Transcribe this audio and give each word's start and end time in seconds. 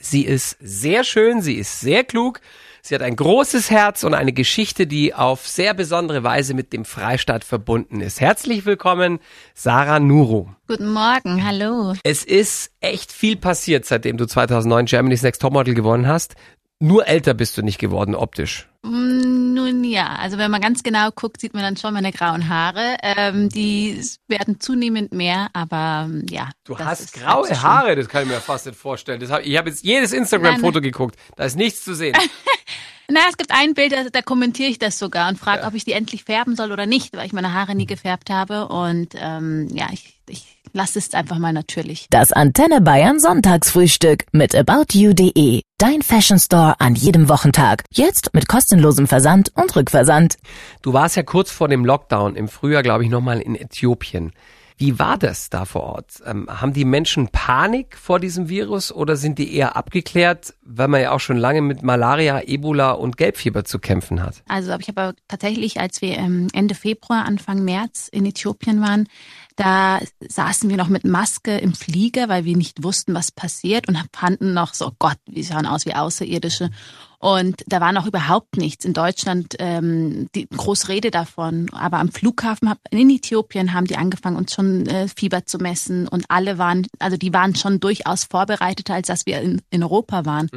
Sie 0.00 0.24
ist 0.24 0.56
sehr 0.60 1.04
schön, 1.04 1.42
sie 1.42 1.54
ist 1.54 1.80
sehr 1.80 2.04
klug, 2.04 2.40
sie 2.82 2.94
hat 2.94 3.02
ein 3.02 3.16
großes 3.16 3.70
Herz 3.70 4.04
und 4.04 4.14
eine 4.14 4.32
Geschichte, 4.32 4.86
die 4.86 5.14
auf 5.14 5.46
sehr 5.46 5.74
besondere 5.74 6.22
Weise 6.22 6.54
mit 6.54 6.72
dem 6.72 6.84
Freistaat 6.84 7.44
verbunden 7.44 8.00
ist. 8.00 8.20
Herzlich 8.20 8.66
willkommen, 8.66 9.20
Sarah 9.54 10.00
Nuru. 10.00 10.48
Guten 10.68 10.92
Morgen, 10.92 11.46
hallo. 11.46 11.94
Es 12.02 12.24
ist 12.24 12.70
echt 12.80 13.12
viel 13.12 13.36
passiert, 13.36 13.84
seitdem 13.84 14.16
du 14.16 14.26
2009 14.26 14.86
Germany's 14.86 15.22
Next 15.22 15.42
Topmodel 15.42 15.74
gewonnen 15.74 16.06
hast. 16.06 16.34
Nur 16.78 17.06
älter 17.08 17.32
bist 17.32 17.56
du 17.56 17.62
nicht 17.62 17.78
geworden 17.78 18.14
optisch. 18.14 18.68
Mm, 18.82 19.45
Nun 19.56 19.84
ja, 19.84 20.16
also 20.16 20.36
wenn 20.36 20.50
man 20.50 20.60
ganz 20.60 20.82
genau 20.82 21.08
guckt, 21.10 21.40
sieht 21.40 21.54
man 21.54 21.62
dann 21.62 21.78
schon 21.78 21.94
meine 21.94 22.12
grauen 22.12 22.50
Haare. 22.50 22.98
Ähm, 23.02 23.48
die 23.48 23.98
werden 24.28 24.60
zunehmend 24.60 25.12
mehr, 25.12 25.48
aber 25.54 26.04
ähm, 26.10 26.26
ja. 26.28 26.50
Du 26.64 26.78
hast 26.78 27.00
ist 27.00 27.14
graue 27.14 27.48
halt 27.48 27.56
so 27.56 27.62
Haare, 27.62 27.96
das 27.96 28.06
kann 28.06 28.24
ich 28.24 28.28
mir 28.28 28.40
fast 28.42 28.66
nicht 28.66 28.78
vorstellen. 28.78 29.26
Hab, 29.30 29.46
ich 29.46 29.56
habe 29.56 29.70
jetzt 29.70 29.82
jedes 29.82 30.12
Instagram-Foto 30.12 30.82
geguckt, 30.82 31.16
da 31.36 31.44
ist 31.44 31.56
nichts 31.56 31.82
zu 31.84 31.94
sehen. 31.94 32.14
Na, 33.08 33.20
es 33.30 33.38
gibt 33.38 33.50
ein 33.50 33.72
Bild, 33.72 33.92
da, 33.92 34.04
da 34.10 34.20
kommentiere 34.20 34.68
ich 34.68 34.78
das 34.78 34.98
sogar 34.98 35.30
und 35.30 35.38
frage, 35.38 35.64
ob 35.64 35.72
ich 35.72 35.86
die 35.86 35.92
endlich 35.92 36.24
färben 36.24 36.54
soll 36.54 36.70
oder 36.70 36.84
nicht, 36.84 37.16
weil 37.16 37.24
ich 37.24 37.32
meine 37.32 37.54
Haare 37.54 37.74
nie 37.74 37.86
gefärbt 37.86 38.28
habe. 38.28 38.68
Und 38.68 39.14
ähm, 39.16 39.68
ja, 39.72 39.86
ich, 39.90 40.18
ich 40.28 40.55
lasse 40.76 41.00
es 41.00 41.12
einfach 41.14 41.38
mal 41.38 41.52
natürlich. 41.52 42.06
Das 42.10 42.32
Antenne 42.32 42.80
Bayern 42.80 43.18
Sonntagsfrühstück 43.18 44.26
mit 44.32 44.54
aboutyou.de. 44.54 45.62
Dein 45.78 46.02
Fashion 46.02 46.38
Store 46.38 46.76
an 46.78 46.94
jedem 46.94 47.28
Wochentag. 47.28 47.84
Jetzt 47.90 48.32
mit 48.34 48.46
kostenlosem 48.46 49.08
Versand 49.08 49.50
und 49.54 49.74
Rückversand. 49.74 50.36
Du 50.82 50.92
warst 50.92 51.16
ja 51.16 51.22
kurz 51.22 51.50
vor 51.50 51.68
dem 51.68 51.84
Lockdown 51.84 52.36
im 52.36 52.48
Frühjahr, 52.48 52.82
glaube 52.82 53.04
ich, 53.04 53.10
nochmal 53.10 53.40
in 53.40 53.56
Äthiopien. 53.56 54.32
Wie 54.78 54.98
war 54.98 55.16
das 55.16 55.48
da 55.48 55.64
vor 55.64 55.82
Ort? 55.82 56.22
Ähm, 56.26 56.48
haben 56.48 56.74
die 56.74 56.84
Menschen 56.84 57.28
Panik 57.28 57.96
vor 57.96 58.20
diesem 58.20 58.50
Virus 58.50 58.92
oder 58.92 59.16
sind 59.16 59.38
die 59.38 59.54
eher 59.54 59.74
abgeklärt, 59.74 60.54
weil 60.62 60.88
man 60.88 61.00
ja 61.00 61.12
auch 61.12 61.20
schon 61.20 61.38
lange 61.38 61.62
mit 61.62 61.82
Malaria, 61.82 62.42
Ebola 62.42 62.90
und 62.90 63.16
Gelbfieber 63.16 63.64
zu 63.64 63.78
kämpfen 63.78 64.22
hat? 64.22 64.42
Also 64.48 64.76
ich 64.78 64.88
habe 64.88 65.14
tatsächlich, 65.28 65.80
als 65.80 66.02
wir 66.02 66.18
ähm, 66.18 66.48
Ende 66.52 66.74
Februar, 66.74 67.24
Anfang 67.24 67.64
März 67.64 68.08
in 68.12 68.26
Äthiopien 68.26 68.82
waren, 68.82 69.08
da 69.56 70.00
saßen 70.20 70.68
wir 70.68 70.76
noch 70.76 70.88
mit 70.88 71.04
Maske 71.04 71.56
im 71.56 71.72
Flieger, 71.72 72.28
weil 72.28 72.44
wir 72.44 72.56
nicht 72.56 72.82
wussten, 72.82 73.14
was 73.14 73.32
passiert 73.32 73.88
und 73.88 73.98
fanden 74.12 74.52
noch 74.52 74.74
so, 74.74 74.88
oh 74.88 74.92
Gott, 74.98 75.16
wir 75.26 75.42
schauen 75.42 75.64
aus 75.64 75.86
wie 75.86 75.94
Außerirdische. 75.94 76.70
Und 77.18 77.62
da 77.66 77.80
war 77.80 77.92
noch 77.92 78.06
überhaupt 78.06 78.56
nichts. 78.56 78.84
In 78.84 78.92
Deutschland 78.92 79.56
ähm, 79.58 80.28
die 80.34 80.46
groß 80.48 80.88
Rede 80.88 81.10
davon, 81.10 81.68
aber 81.72 81.98
am 81.98 82.10
Flughafen 82.10 82.68
hab, 82.68 82.78
in 82.90 83.10
Äthiopien 83.10 83.72
haben 83.72 83.86
die 83.86 83.96
angefangen, 83.96 84.36
uns 84.36 84.54
schon 84.54 84.86
äh, 84.86 85.08
Fieber 85.08 85.46
zu 85.46 85.58
messen 85.58 86.08
und 86.08 86.26
alle 86.28 86.58
waren, 86.58 86.86
also 86.98 87.16
die 87.16 87.32
waren 87.32 87.54
schon 87.54 87.80
durchaus 87.80 88.24
vorbereiteter, 88.24 88.94
als 88.94 89.08
dass 89.08 89.26
wir 89.26 89.40
in, 89.40 89.62
in 89.70 89.82
Europa 89.82 90.24
waren, 90.24 90.50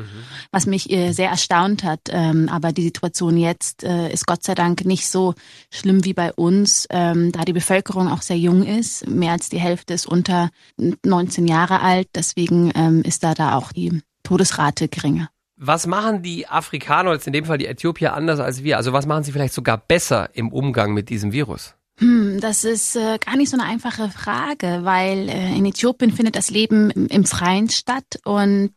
was 0.52 0.66
mich 0.66 0.90
äh, 0.92 1.12
sehr 1.12 1.30
erstaunt 1.30 1.84
hat. 1.84 2.02
Ähm, 2.10 2.50
aber 2.50 2.72
die 2.72 2.84
Situation 2.84 3.38
jetzt 3.38 3.84
äh, 3.84 4.12
ist 4.12 4.28
Gott 4.28 4.44
sei 4.44 4.56
Dank 4.56 4.86
nicht 4.86 5.08
so 5.10 5.36
schlimm 5.72 6.06
wie 6.06 6.14
bei 6.14 6.34
uns, 6.34 6.88
ähm, 6.90 7.32
da 7.32 7.46
die 7.46 7.54
Bevölkerung 7.54 8.08
auch 8.08 8.22
sehr 8.22 8.38
jung 8.38 8.66
ist. 8.66 9.08
Mehr 9.08 9.34
als 9.34 9.50
die 9.50 9.60
Hälfte 9.60 9.94
ist 9.94 10.06
unter 10.06 10.50
19 10.78 11.48
Jahre 11.48 11.82
alt, 11.82 12.10
deswegen 12.16 12.72
ähm, 12.76 13.02
ist 13.04 13.24
da 13.24 13.34
da 13.34 13.56
auch 13.56 13.72
die 13.72 14.02
Todesrate 14.24 14.88
geringer. 14.88 15.30
Was 15.62 15.88
machen 15.88 16.22
die 16.24 16.48
Afrikaner, 16.48 17.12
jetzt 17.12 17.28
in 17.28 17.34
dem 17.34 17.44
Fall 17.44 17.58
die 17.58 17.68
Äthiopier, 17.68 18.14
anders 18.14 18.40
als 18.40 18.64
wir? 18.64 18.78
Also 18.78 18.94
was 18.94 19.06
machen 19.06 19.26
sie 19.26 19.34
vielleicht 19.34 19.54
sogar 19.54 19.78
besser 19.78 20.30
im 20.34 20.54
Umgang 20.54 20.94
mit 20.94 21.10
diesem 21.10 21.34
Virus? 21.34 21.76
Hm, 21.98 22.40
das 22.40 22.64
ist 22.64 22.96
äh, 22.96 23.18
gar 23.18 23.36
nicht 23.36 23.50
so 23.50 23.58
eine 23.58 23.66
einfache 23.68 24.10
Frage, 24.10 24.80
weil 24.84 25.28
äh, 25.28 25.58
in 25.58 25.66
Äthiopien 25.66 26.14
findet 26.14 26.38
das 26.38 26.50
Leben 26.50 26.92
im, 26.92 27.08
im 27.08 27.26
Freien 27.26 27.70
statt 27.70 28.22
und 28.24 28.72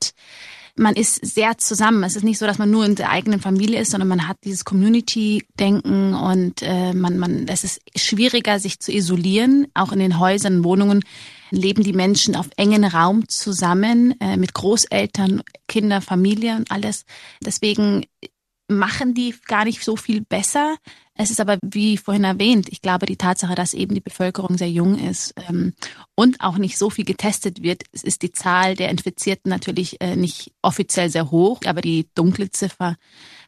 man 0.75 0.97
ist 0.97 1.25
sehr 1.25 1.57
zusammen. 1.57 2.03
Es 2.03 2.17
ist 2.17 2.25
nicht 2.25 2.39
so, 2.39 2.47
dass 2.47 2.59
man 2.59 2.73
nur 2.73 2.85
in 2.85 2.97
der 2.97 3.11
eigenen 3.11 3.39
Familie 3.39 3.81
ist, 3.81 3.93
sondern 3.93 4.09
man 4.09 4.27
hat 4.27 4.39
dieses 4.43 4.65
Community-Denken 4.65 6.15
und 6.15 6.63
äh, 6.63 6.95
man, 6.95 7.17
man, 7.17 7.47
es 7.47 7.63
ist 7.63 7.81
schwieriger, 7.95 8.59
sich 8.59 8.81
zu 8.81 8.91
isolieren. 8.91 9.69
Auch 9.75 9.93
in 9.93 10.01
den 10.01 10.19
Häusern, 10.19 10.65
Wohnungen 10.65 11.05
leben 11.53 11.85
die 11.85 11.93
Menschen 11.93 12.35
auf 12.35 12.49
engen 12.57 12.85
Raum 12.85 13.29
zusammen 13.29 14.19
äh, 14.21 14.37
mit 14.37 14.55
Großeltern, 14.55 15.43
Kinder, 15.69 16.01
Familie 16.01 16.57
und 16.57 16.71
alles. 16.71 17.05
Deswegen 17.45 18.07
machen 18.69 19.15
die 19.15 19.35
gar 19.47 19.65
nicht 19.65 19.85
so 19.85 19.97
viel 19.97 20.23
besser. 20.23 20.77
Es 21.15 21.31
ist 21.31 21.41
aber, 21.41 21.59
wie 21.63 21.99
vorhin 21.99 22.25
erwähnt, 22.25 22.69
ich 22.71 22.81
glaube, 22.81 23.07
die 23.07 23.19
Tatsache, 23.19 23.55
dass 23.55 23.75
eben 23.75 23.95
die 23.95 24.01
Bevölkerung 24.01 24.57
sehr 24.57 24.71
jung 24.71 24.99
ist 24.99 25.35
ähm, 25.49 25.75
und 26.15 26.41
auch 26.41 26.57
nicht 26.57 26.79
so 26.79 26.89
viel 26.89 27.05
getestet 27.05 27.63
wird, 27.63 27.83
ist 27.93 28.23
die 28.23 28.33
Zahl 28.33 28.75
der 28.75 28.89
Infizierten 28.89 29.51
natürlich 29.51 30.01
äh, 30.01 30.17
nicht 30.17 30.53
offiziell 30.63 31.11
sehr 31.11 31.31
hoch, 31.31 31.61
aber 31.67 31.83
die 31.83 32.07
dunkle 32.15 32.51
Ziffer 32.51 32.97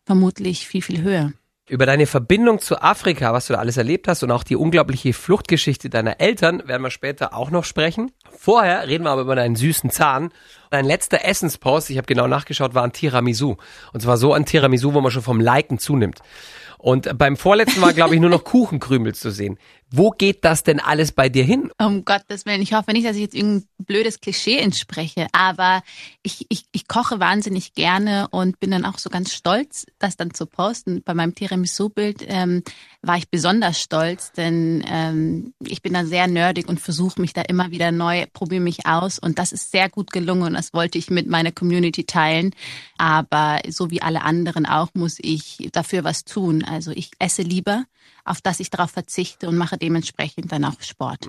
vermutlich 0.04 0.68
viel, 0.68 0.82
viel 0.82 1.00
höher. 1.00 1.32
Über 1.66 1.86
deine 1.86 2.06
Verbindung 2.06 2.58
zu 2.58 2.82
Afrika, 2.82 3.32
was 3.32 3.46
du 3.46 3.54
da 3.54 3.58
alles 3.58 3.78
erlebt 3.78 4.06
hast 4.06 4.22
und 4.22 4.30
auch 4.30 4.44
die 4.44 4.54
unglaubliche 4.54 5.14
Fluchtgeschichte 5.14 5.88
deiner 5.88 6.20
Eltern 6.20 6.62
werden 6.68 6.82
wir 6.82 6.90
später 6.90 7.32
auch 7.32 7.50
noch 7.50 7.64
sprechen. 7.64 8.12
Vorher 8.36 8.86
reden 8.86 9.04
wir 9.04 9.10
aber 9.10 9.22
über 9.22 9.34
deinen 9.34 9.56
süßen 9.56 9.88
Zahn. 9.88 10.28
Dein 10.70 10.84
letzter 10.84 11.24
Essenspost, 11.24 11.88
ich 11.88 11.96
habe 11.96 12.06
genau 12.06 12.26
nachgeschaut, 12.26 12.74
war 12.74 12.84
ein 12.84 12.92
Tiramisu. 12.92 13.56
Und 13.94 14.00
zwar 14.00 14.18
so 14.18 14.34
ein 14.34 14.44
Tiramisu, 14.44 14.92
wo 14.92 15.00
man 15.00 15.10
schon 15.10 15.22
vom 15.22 15.40
Liken 15.40 15.78
zunimmt. 15.78 16.20
Und 16.76 17.16
beim 17.16 17.38
vorletzten 17.38 17.80
war, 17.80 17.94
glaube 17.94 18.14
ich, 18.14 18.20
nur 18.20 18.28
noch 18.28 18.44
Kuchenkrümel 18.44 19.14
zu 19.14 19.30
sehen. 19.30 19.58
Wo 19.96 20.10
geht 20.10 20.44
das 20.44 20.64
denn 20.64 20.80
alles 20.80 21.12
bei 21.12 21.28
dir 21.28 21.44
hin? 21.44 21.70
Um 21.78 22.04
Gottes 22.04 22.46
Willen, 22.46 22.60
ich 22.60 22.74
hoffe 22.74 22.90
nicht, 22.90 23.06
dass 23.06 23.14
ich 23.14 23.22
jetzt 23.22 23.34
irgendein 23.36 23.68
blödes 23.78 24.20
Klischee 24.20 24.58
entspreche, 24.58 25.28
aber 25.30 25.84
ich, 26.24 26.46
ich, 26.48 26.64
ich 26.72 26.88
koche 26.88 27.20
wahnsinnig 27.20 27.74
gerne 27.74 28.26
und 28.32 28.58
bin 28.58 28.72
dann 28.72 28.84
auch 28.84 28.98
so 28.98 29.08
ganz 29.08 29.32
stolz, 29.32 29.86
das 30.00 30.16
dann 30.16 30.34
zu 30.34 30.46
posten. 30.46 31.04
Bei 31.04 31.14
meinem 31.14 31.36
Tiramisu-Bild 31.36 32.24
ähm, 32.26 32.64
war 33.02 33.18
ich 33.18 33.30
besonders 33.30 33.80
stolz, 33.80 34.32
denn 34.32 34.82
ähm, 34.88 35.54
ich 35.64 35.80
bin 35.80 35.92
da 35.92 36.04
sehr 36.04 36.26
nerdig 36.26 36.68
und 36.68 36.80
versuche 36.80 37.20
mich 37.20 37.32
da 37.32 37.42
immer 37.42 37.70
wieder 37.70 37.92
neu, 37.92 38.26
probiere 38.32 38.62
mich 38.62 38.86
aus 38.86 39.20
und 39.20 39.38
das 39.38 39.52
ist 39.52 39.70
sehr 39.70 39.88
gut 39.88 40.10
gelungen 40.10 40.48
und 40.48 40.54
das 40.54 40.74
wollte 40.74 40.98
ich 40.98 41.08
mit 41.08 41.28
meiner 41.28 41.52
Community 41.52 42.02
teilen. 42.02 42.50
Aber 42.98 43.60
so 43.68 43.92
wie 43.92 44.02
alle 44.02 44.22
anderen 44.22 44.66
auch 44.66 44.88
muss 44.94 45.18
ich 45.20 45.68
dafür 45.70 46.02
was 46.02 46.24
tun. 46.24 46.64
Also 46.64 46.90
ich 46.90 47.12
esse 47.20 47.42
lieber, 47.42 47.84
auf 48.24 48.40
das 48.40 48.60
ich 48.60 48.70
darauf 48.70 48.90
verzichte 48.90 49.48
und 49.48 49.56
mache 49.56 49.76
dementsprechend 49.78 50.50
dann 50.52 50.64
auch 50.64 50.80
Sport. 50.80 51.26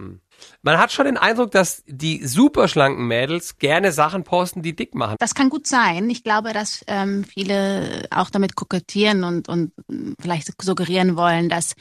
Man 0.62 0.80
hat 0.80 0.92
schon 0.92 1.06
den 1.06 1.18
Eindruck, 1.18 1.52
dass 1.52 1.84
die 1.86 2.26
superschlanken 2.26 3.08
Mädels 3.08 3.60
gerne 3.60 3.92
Sachen 3.92 4.24
posten, 4.24 4.64
die 4.64 4.76
dick 4.76 4.96
machen. 4.96 5.16
Das 5.20 5.36
kann 5.36 5.50
gut 5.50 5.68
sein. 5.68 6.10
Ich 6.10 6.24
glaube, 6.24 6.54
dass 6.54 6.84
ähm, 6.88 7.24
viele 7.24 8.08
auch 8.10 8.32
damit 8.32 8.56
kokettieren 8.56 9.24
und, 9.24 9.48
und 9.48 9.74
vielleicht 10.20 10.60
suggerieren 10.60 11.16
wollen, 11.16 11.50
dass 11.50 11.76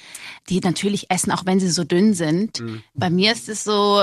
die 0.50 0.60
natürlich 0.60 1.10
essen, 1.10 1.32
auch 1.32 1.46
wenn 1.46 1.60
sie 1.60 1.70
so 1.70 1.84
dünn 1.84 2.12
sind. 2.12 2.62
Bei 2.92 3.08
mir 3.08 3.32
ist 3.32 3.48
es 3.48 3.64
so, 3.64 4.02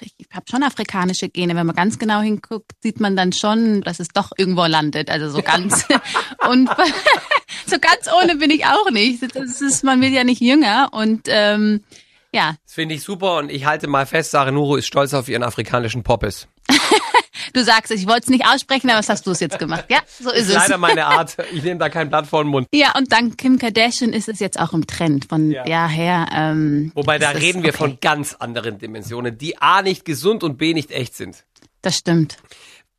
ich 0.00 0.26
habe 0.30 0.44
schon 0.50 0.62
afrikanische 0.62 1.30
Gene. 1.30 1.56
Wenn 1.56 1.66
man 1.66 1.76
ganz 1.76 1.98
genau 1.98 2.20
hinguckt, 2.20 2.72
sieht 2.82 3.00
man 3.00 3.16
dann 3.16 3.32
schon, 3.32 3.80
dass 3.80 3.98
es 3.98 4.08
doch 4.08 4.32
irgendwo 4.36 4.66
landet. 4.66 5.10
Also 5.10 5.30
so 5.30 5.40
ganz 5.40 5.86
und 6.50 6.68
so 7.66 7.78
ganz 7.78 8.08
ohne 8.12 8.36
bin 8.36 8.50
ich 8.50 8.66
auch 8.66 8.90
nicht. 8.90 9.22
Das 9.34 9.62
ist, 9.62 9.84
man 9.84 10.02
wird 10.02 10.12
ja 10.12 10.24
nicht 10.24 10.42
jünger 10.42 10.90
und 10.92 11.22
ähm, 11.28 11.82
ja, 12.32 12.56
Das 12.64 12.74
finde 12.74 12.94
ich 12.94 13.02
super 13.02 13.36
und 13.36 13.50
ich 13.50 13.66
halte 13.66 13.86
mal 13.86 14.06
fest, 14.06 14.30
Sarah 14.30 14.50
Nuru 14.50 14.76
ist 14.76 14.86
stolz 14.86 15.14
auf 15.14 15.28
ihren 15.28 15.42
afrikanischen 15.42 16.02
Poppes. 16.02 16.48
du 17.52 17.62
sagst 17.62 17.90
es, 17.90 18.00
ich 18.00 18.06
wollte 18.06 18.22
es 18.22 18.28
nicht 18.28 18.46
aussprechen, 18.46 18.88
aber 18.90 19.00
was 19.00 19.08
hast 19.08 19.26
du 19.26 19.30
es 19.32 19.40
jetzt 19.40 19.58
gemacht? 19.58 19.84
Ja, 19.90 19.98
so 20.20 20.30
ist 20.30 20.48
es. 20.48 20.54
Leider 20.54 20.78
meine 20.78 21.06
Art. 21.06 21.36
Ich 21.52 21.62
nehme 21.62 21.78
da 21.78 21.88
kein 21.90 22.08
Blatt 22.08 22.26
vor 22.26 22.42
den 22.44 22.50
Mund. 22.50 22.66
Ja, 22.72 22.96
und 22.96 23.12
dank 23.12 23.36
Kim 23.36 23.58
Kardashian 23.58 24.12
ist 24.12 24.28
es 24.28 24.38
jetzt 24.38 24.58
auch 24.58 24.72
im 24.72 24.86
Trend 24.86 25.26
von 25.26 25.50
Ja. 25.50 25.66
ja, 25.66 25.86
her. 25.86 26.26
Ähm, 26.34 26.92
Wobei, 26.94 27.18
da 27.18 27.32
ist 27.32 27.42
reden 27.42 27.62
wir 27.62 27.70
okay. 27.70 27.78
von 27.78 27.98
ganz 28.00 28.34
anderen 28.34 28.78
Dimensionen, 28.78 29.36
die 29.36 29.60
A 29.60 29.82
nicht 29.82 30.04
gesund 30.04 30.42
und 30.42 30.56
B 30.56 30.72
nicht 30.72 30.90
echt 30.90 31.14
sind. 31.14 31.44
Das 31.82 31.98
stimmt. 31.98 32.38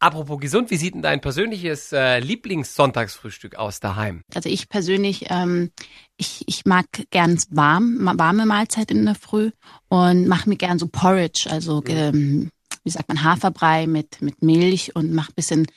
Apropos 0.03 0.37
gesund, 0.37 0.69
wie 0.69 0.75
sieht 0.75 0.95
denn 0.95 1.01
dein 1.01 1.21
persönliches 1.21 1.93
äh, 1.93 2.19
Lieblingssonntagsfrühstück 2.19 3.55
aus 3.55 3.79
daheim? 3.79 4.21
Also 4.35 4.49
ich 4.49 4.67
persönlich, 4.67 5.27
ähm, 5.29 5.71
ich, 6.17 6.43
ich 6.45 6.65
mag 6.65 6.87
gern 7.09 7.41
warm, 7.51 8.11
warme 8.17 8.45
Mahlzeit 8.45 8.91
in 8.91 9.05
der 9.05 9.15
Früh 9.15 9.51
und 9.87 10.27
mache 10.27 10.49
mir 10.49 10.57
gern 10.57 10.77
so 10.77 10.87
Porridge, 10.87 11.47
also 11.49 11.81
ähm, 11.87 12.49
wie 12.83 12.89
sagt 12.89 13.07
man, 13.07 13.23
Haferbrei 13.23 13.87
mit, 13.87 14.21
mit 14.21 14.41
Milch 14.41 14.93
und 14.93 15.13
mach 15.13 15.31
bisschen 15.31 15.67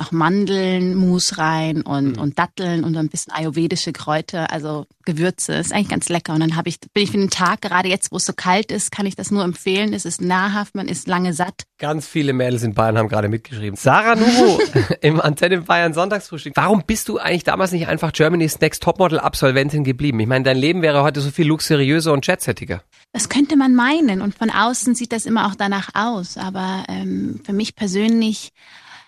auch 0.00 0.12
Mandeln, 0.12 0.94
Mus 0.94 1.38
rein 1.38 1.82
und, 1.82 2.18
und 2.18 2.38
Datteln 2.38 2.84
und 2.84 2.94
so 2.94 3.00
ein 3.00 3.08
bisschen 3.08 3.32
ayurvedische 3.32 3.92
Kräuter, 3.92 4.52
also 4.52 4.86
Gewürze. 5.04 5.54
Ist 5.54 5.72
eigentlich 5.72 5.88
ganz 5.88 6.08
lecker. 6.08 6.32
Und 6.32 6.40
dann 6.40 6.56
habe 6.56 6.68
ich, 6.68 6.80
bin 6.92 7.02
ich 7.02 7.10
für 7.10 7.18
den 7.18 7.30
Tag, 7.30 7.60
gerade 7.62 7.88
jetzt, 7.88 8.12
wo 8.12 8.16
es 8.16 8.26
so 8.26 8.32
kalt 8.32 8.72
ist, 8.72 8.90
kann 8.90 9.06
ich 9.06 9.16
das 9.16 9.30
nur 9.30 9.44
empfehlen. 9.44 9.92
Es 9.92 10.04
ist 10.04 10.20
nahrhaft, 10.20 10.74
man 10.74 10.88
ist 10.88 11.08
lange 11.08 11.32
satt. 11.32 11.64
Ganz 11.78 12.06
viele 12.06 12.32
Mädels 12.32 12.62
in 12.62 12.74
Bayern 12.74 12.98
haben 12.98 13.08
gerade 13.08 13.28
mitgeschrieben. 13.28 13.76
Sarah 13.76 14.14
Nuro 14.14 14.60
im 15.00 15.20
Antenne 15.20 15.60
Bayern 15.62 15.92
Sonntagsfrühstück. 15.92 16.54
Warum 16.56 16.84
bist 16.86 17.08
du 17.08 17.18
eigentlich 17.18 17.44
damals 17.44 17.72
nicht 17.72 17.88
einfach 17.88 18.12
Germany's 18.12 18.60
Next 18.60 18.82
Topmodel 18.82 19.18
Absolventin 19.18 19.84
geblieben? 19.84 20.20
Ich 20.20 20.26
meine, 20.26 20.44
dein 20.44 20.56
Leben 20.56 20.82
wäre 20.82 21.02
heute 21.02 21.20
so 21.20 21.30
viel 21.30 21.46
luxuriöser 21.46 22.12
und 22.12 22.26
jetsettiger. 22.26 22.82
Das 23.12 23.28
könnte 23.28 23.56
man 23.56 23.74
meinen 23.74 24.22
und 24.22 24.34
von 24.34 24.50
außen 24.50 24.94
sieht 24.94 25.12
das 25.12 25.26
immer 25.26 25.46
auch 25.46 25.54
danach 25.54 25.90
aus. 25.94 26.36
Aber 26.36 26.84
ähm, 26.88 27.40
für 27.44 27.52
mich 27.52 27.76
persönlich 27.76 28.52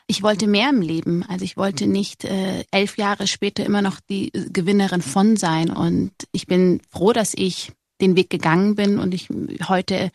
ich 0.07 0.23
wollte 0.23 0.47
mehr 0.47 0.71
im 0.71 0.81
Leben. 0.81 1.25
Also 1.29 1.45
ich 1.45 1.57
wollte 1.57 1.87
nicht 1.87 2.25
äh, 2.25 2.65
elf 2.71 2.97
Jahre 2.97 3.27
später 3.27 3.65
immer 3.65 3.83
noch 3.83 4.01
die 4.01 4.31
Gewinnerin 4.53 5.03
von 5.03 5.37
sein. 5.37 5.71
Und 5.71 6.13
ich 6.33 6.47
bin 6.47 6.81
froh, 6.91 7.13
dass 7.13 7.35
ich 7.35 7.73
den 8.01 8.17
Weg 8.17 8.31
gegangen 8.31 8.75
bin 8.75 8.99
und 8.99 9.15
ich 9.15 9.29
heute 9.69 10.11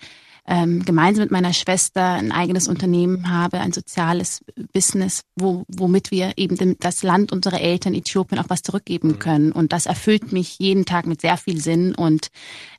ähm, 0.48 0.84
gemeinsam 0.86 1.24
mit 1.24 1.32
meiner 1.32 1.54
Schwester 1.54 2.14
ein 2.14 2.32
eigenes 2.32 2.68
Unternehmen 2.68 3.30
habe, 3.30 3.60
ein 3.60 3.74
soziales 3.74 4.44
Business, 4.74 5.22
wo, 5.36 5.66
womit 5.68 6.12
wir 6.12 6.34
eben 6.38 6.56
dem, 6.56 6.78
das 6.80 7.04
Land 7.04 7.32
unserer 7.32 7.62
Eltern 7.62 7.94
Äthiopien 7.94 8.40
auch 8.40 8.50
was 8.50 8.62
zurückgeben 8.62 9.10
mhm. 9.10 9.20
können. 9.20 9.52
Und 9.52 9.74
das 9.74 9.86
erfüllt 9.86 10.32
mich 10.32 10.58
jeden 10.60 10.86
Tag 10.86 11.06
mit 11.06 11.22
sehr 11.22 11.38
viel 11.38 11.62
Sinn 11.62 11.94
und 11.96 12.30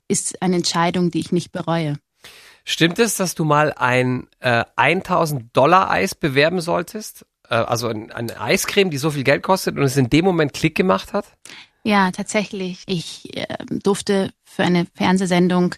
ist 0.07 0.41
eine 0.41 0.57
Entscheidung, 0.57 1.11
die 1.11 1.19
ich 1.19 1.31
nicht 1.31 1.51
bereue. 1.51 1.97
Stimmt 2.65 2.99
es, 2.99 3.17
dass 3.17 3.35
du 3.35 3.43
mal 3.43 3.73
ein 3.73 4.27
äh, 4.39 4.63
1000 4.75 5.55
Dollar 5.55 5.89
Eis 5.91 6.15
bewerben 6.15 6.61
solltest? 6.61 7.25
Äh, 7.49 7.55
also 7.55 7.87
ein, 7.87 8.11
eine 8.11 8.39
Eiscreme, 8.39 8.89
die 8.89 8.97
so 8.97 9.11
viel 9.11 9.23
Geld 9.23 9.43
kostet 9.43 9.77
und 9.77 9.83
es 9.83 9.97
in 9.97 10.09
dem 10.09 10.25
Moment 10.25 10.53
Klick 10.53 10.75
gemacht 10.75 11.13
hat? 11.13 11.25
Ja, 11.83 12.11
tatsächlich. 12.11 12.83
Ich 12.87 13.35
äh, 13.35 13.45
durfte 13.69 14.31
für 14.45 14.63
eine 14.63 14.87
Fernsehsendung, 14.95 15.75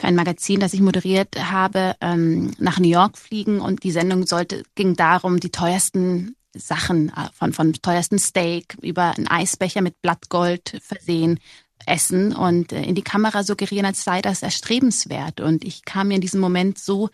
für 0.00 0.06
ein 0.06 0.14
Magazin, 0.14 0.60
das 0.60 0.72
ich 0.72 0.80
moderiert 0.80 1.36
habe, 1.50 1.94
ähm, 2.00 2.52
nach 2.58 2.78
New 2.78 2.88
York 2.88 3.18
fliegen 3.18 3.60
und 3.60 3.84
die 3.84 3.90
Sendung 3.90 4.26
sollte 4.26 4.62
ging 4.74 4.96
darum, 4.96 5.40
die 5.40 5.50
teuersten 5.50 6.36
Sachen 6.54 7.10
äh, 7.10 7.28
von 7.34 7.52
von 7.52 7.74
teuersten 7.74 8.18
Steak 8.18 8.78
über 8.80 9.14
einen 9.16 9.28
Eisbecher 9.28 9.82
mit 9.82 10.00
Blattgold 10.00 10.80
versehen 10.82 11.38
essen 11.86 12.34
und 12.34 12.72
äh, 12.72 12.82
in 12.82 12.94
die 12.94 13.02
Kamera 13.02 13.44
suggerieren, 13.44 13.86
als 13.86 14.04
sei 14.04 14.22
das 14.22 14.42
erstrebenswert. 14.42 15.40
Und 15.40 15.64
ich 15.64 15.84
kam 15.84 16.08
mir 16.08 16.14
in 16.14 16.20
diesem 16.20 16.40
Moment 16.40 16.78
so 16.78 17.10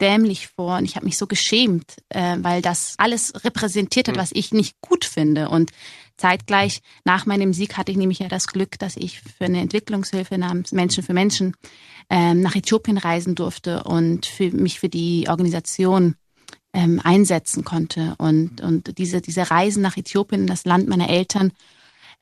dämlich 0.00 0.48
vor 0.48 0.78
und 0.78 0.84
ich 0.84 0.96
habe 0.96 1.04
mich 1.04 1.18
so 1.18 1.26
geschämt, 1.26 1.96
äh, 2.08 2.36
weil 2.40 2.62
das 2.62 2.94
alles 2.98 3.32
repräsentiert 3.44 4.08
hat, 4.08 4.16
hm. 4.16 4.22
was 4.22 4.32
ich 4.32 4.52
nicht 4.52 4.80
gut 4.80 5.04
finde. 5.04 5.48
Und 5.48 5.70
zeitgleich 6.16 6.80
nach 7.04 7.26
meinem 7.26 7.52
Sieg 7.52 7.76
hatte 7.76 7.92
ich 7.92 7.98
nämlich 7.98 8.18
ja 8.18 8.28
das 8.28 8.46
Glück, 8.46 8.78
dass 8.78 8.96
ich 8.96 9.20
für 9.20 9.44
eine 9.44 9.60
Entwicklungshilfe 9.60 10.38
namens 10.38 10.72
Menschen 10.72 11.02
für 11.02 11.12
Menschen 11.12 11.54
ähm, 12.08 12.40
nach 12.40 12.56
Äthiopien 12.56 12.98
reisen 12.98 13.34
durfte 13.34 13.84
und 13.84 14.26
für 14.26 14.50
mich 14.50 14.80
für 14.80 14.88
die 14.88 15.26
Organisation 15.28 16.16
ähm, 16.72 17.00
einsetzen 17.02 17.64
konnte. 17.64 18.14
Und, 18.18 18.60
und 18.60 18.98
diese, 18.98 19.20
diese 19.20 19.50
Reisen 19.50 19.82
nach 19.82 19.96
Äthiopien, 19.96 20.46
das 20.46 20.64
Land 20.64 20.88
meiner 20.88 21.08
Eltern, 21.08 21.52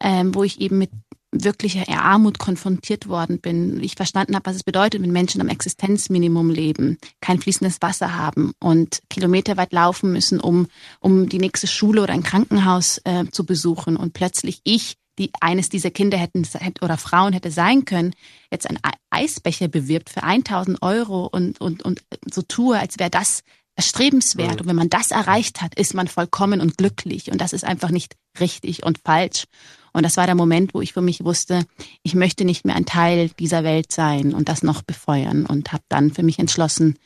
ähm, 0.01 0.35
wo 0.35 0.45
ich 0.45 0.61
eben 0.61 0.79
mit 0.79 0.91
wirklicher 1.31 1.89
Armut 1.89 2.39
konfrontiert 2.39 3.09
worden 3.09 3.41
bin. 3.41 3.83
Ich 3.83 3.95
verstanden 3.95 4.35
habe, 4.35 4.47
was 4.47 4.57
es 4.57 4.63
bedeutet, 4.63 5.03
wenn 5.03 5.13
Menschen 5.13 5.41
am 5.41 5.49
Existenzminimum 5.49 6.51
leben, 6.51 6.99
kein 7.21 7.41
fließendes 7.41 7.83
Wasser 7.83 8.17
haben 8.17 8.53
und 8.61 9.01
kilometerweit 9.11 9.73
laufen 9.73 10.13
müssen, 10.13 10.41
um, 10.41 10.69
um 11.01 11.29
die 11.29 11.39
nächste 11.39 11.67
Schule 11.67 12.03
oder 12.03 12.15
ein 12.15 12.23
Krankenhaus 12.23 13.01
äh, 13.05 13.27
zu 13.31 13.45
besuchen. 13.45 13.97
Und 13.97 14.15
plötzlich 14.15 14.61
ich, 14.65 14.97
die 15.19 15.31
eines 15.41 15.69
dieser 15.69 15.91
Kinder 15.91 16.17
hätten 16.17 16.47
oder 16.81 16.97
Frauen 16.97 17.33
hätte 17.33 17.51
sein 17.51 17.85
können, 17.85 18.15
jetzt 18.51 18.69
ein 18.69 18.79
Eisbecher 19.11 19.69
bewirbt 19.69 20.11
für 20.11 20.23
1000 20.23 20.81
Euro 20.83 21.27
und, 21.27 21.61
und, 21.61 21.83
und 21.83 22.03
so 22.33 22.43
tue, 22.43 22.79
als 22.79 22.99
wäre 22.99 23.11
das 23.11 23.43
erstrebenswert. 23.79 24.55
Mhm. 24.55 24.61
Und 24.61 24.67
wenn 24.67 24.77
man 24.77 24.91
das 24.91 25.13
erreicht 25.13 25.63
hat, 25.63 25.77
ist 25.77 25.95
man 25.95 26.09
vollkommen 26.09 26.61
und 26.61 26.77
glücklich. 26.77 27.31
Und 27.31 27.41
das 27.41 27.53
ist 27.53 27.65
einfach 27.65 27.91
nicht 27.91 28.17
richtig 28.41 28.85
und 28.85 28.99
falsch. 29.05 29.45
Und 29.93 30.03
das 30.03 30.17
war 30.17 30.27
der 30.27 30.35
Moment, 30.35 30.75
wo 30.75 30.81
ich 30.81 30.93
für 30.93 31.01
mich 31.01 31.25
wusste, 31.25 31.65
ich 32.03 32.15
möchte 32.15 32.45
nicht 32.45 32.67
mehr 32.67 32.75
ein 32.75 32.87
Teil 32.87 33.31
dieser 33.39 33.63
Welt 33.63 33.93
sein 33.93 34.35
und 34.35 34.49
das 34.49 34.65
noch 34.65 34.83
befeuern. 34.83 35.47
Und 35.47 35.73
habe 35.73 35.85
dann 35.89 36.13
für 36.13 36.25
mich 36.25 36.41
entschlossen, 36.41 36.99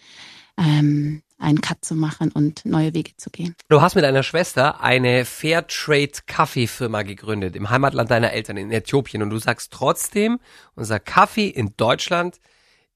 ähm, 0.58 1.22
einen 1.38 1.60
Cut 1.60 1.84
zu 1.84 1.94
machen 1.94 2.32
und 2.32 2.64
neue 2.64 2.94
Wege 2.94 3.16
zu 3.18 3.28
gehen. 3.28 3.54
Du 3.68 3.82
hast 3.82 3.94
mit 3.94 4.04
deiner 4.04 4.22
Schwester 4.22 4.80
eine 4.80 5.26
Fairtrade 5.26 6.12
Kaffeefirma 6.26 7.02
gegründet 7.02 7.54
im 7.54 7.68
Heimatland 7.68 8.10
deiner 8.10 8.32
Eltern 8.32 8.56
in 8.56 8.70
Äthiopien 8.70 9.22
und 9.22 9.28
du 9.28 9.38
sagst 9.38 9.72
trotzdem, 9.72 10.38
unser 10.74 11.00
Kaffee 11.00 11.48
in 11.48 11.74
Deutschland 11.76 12.40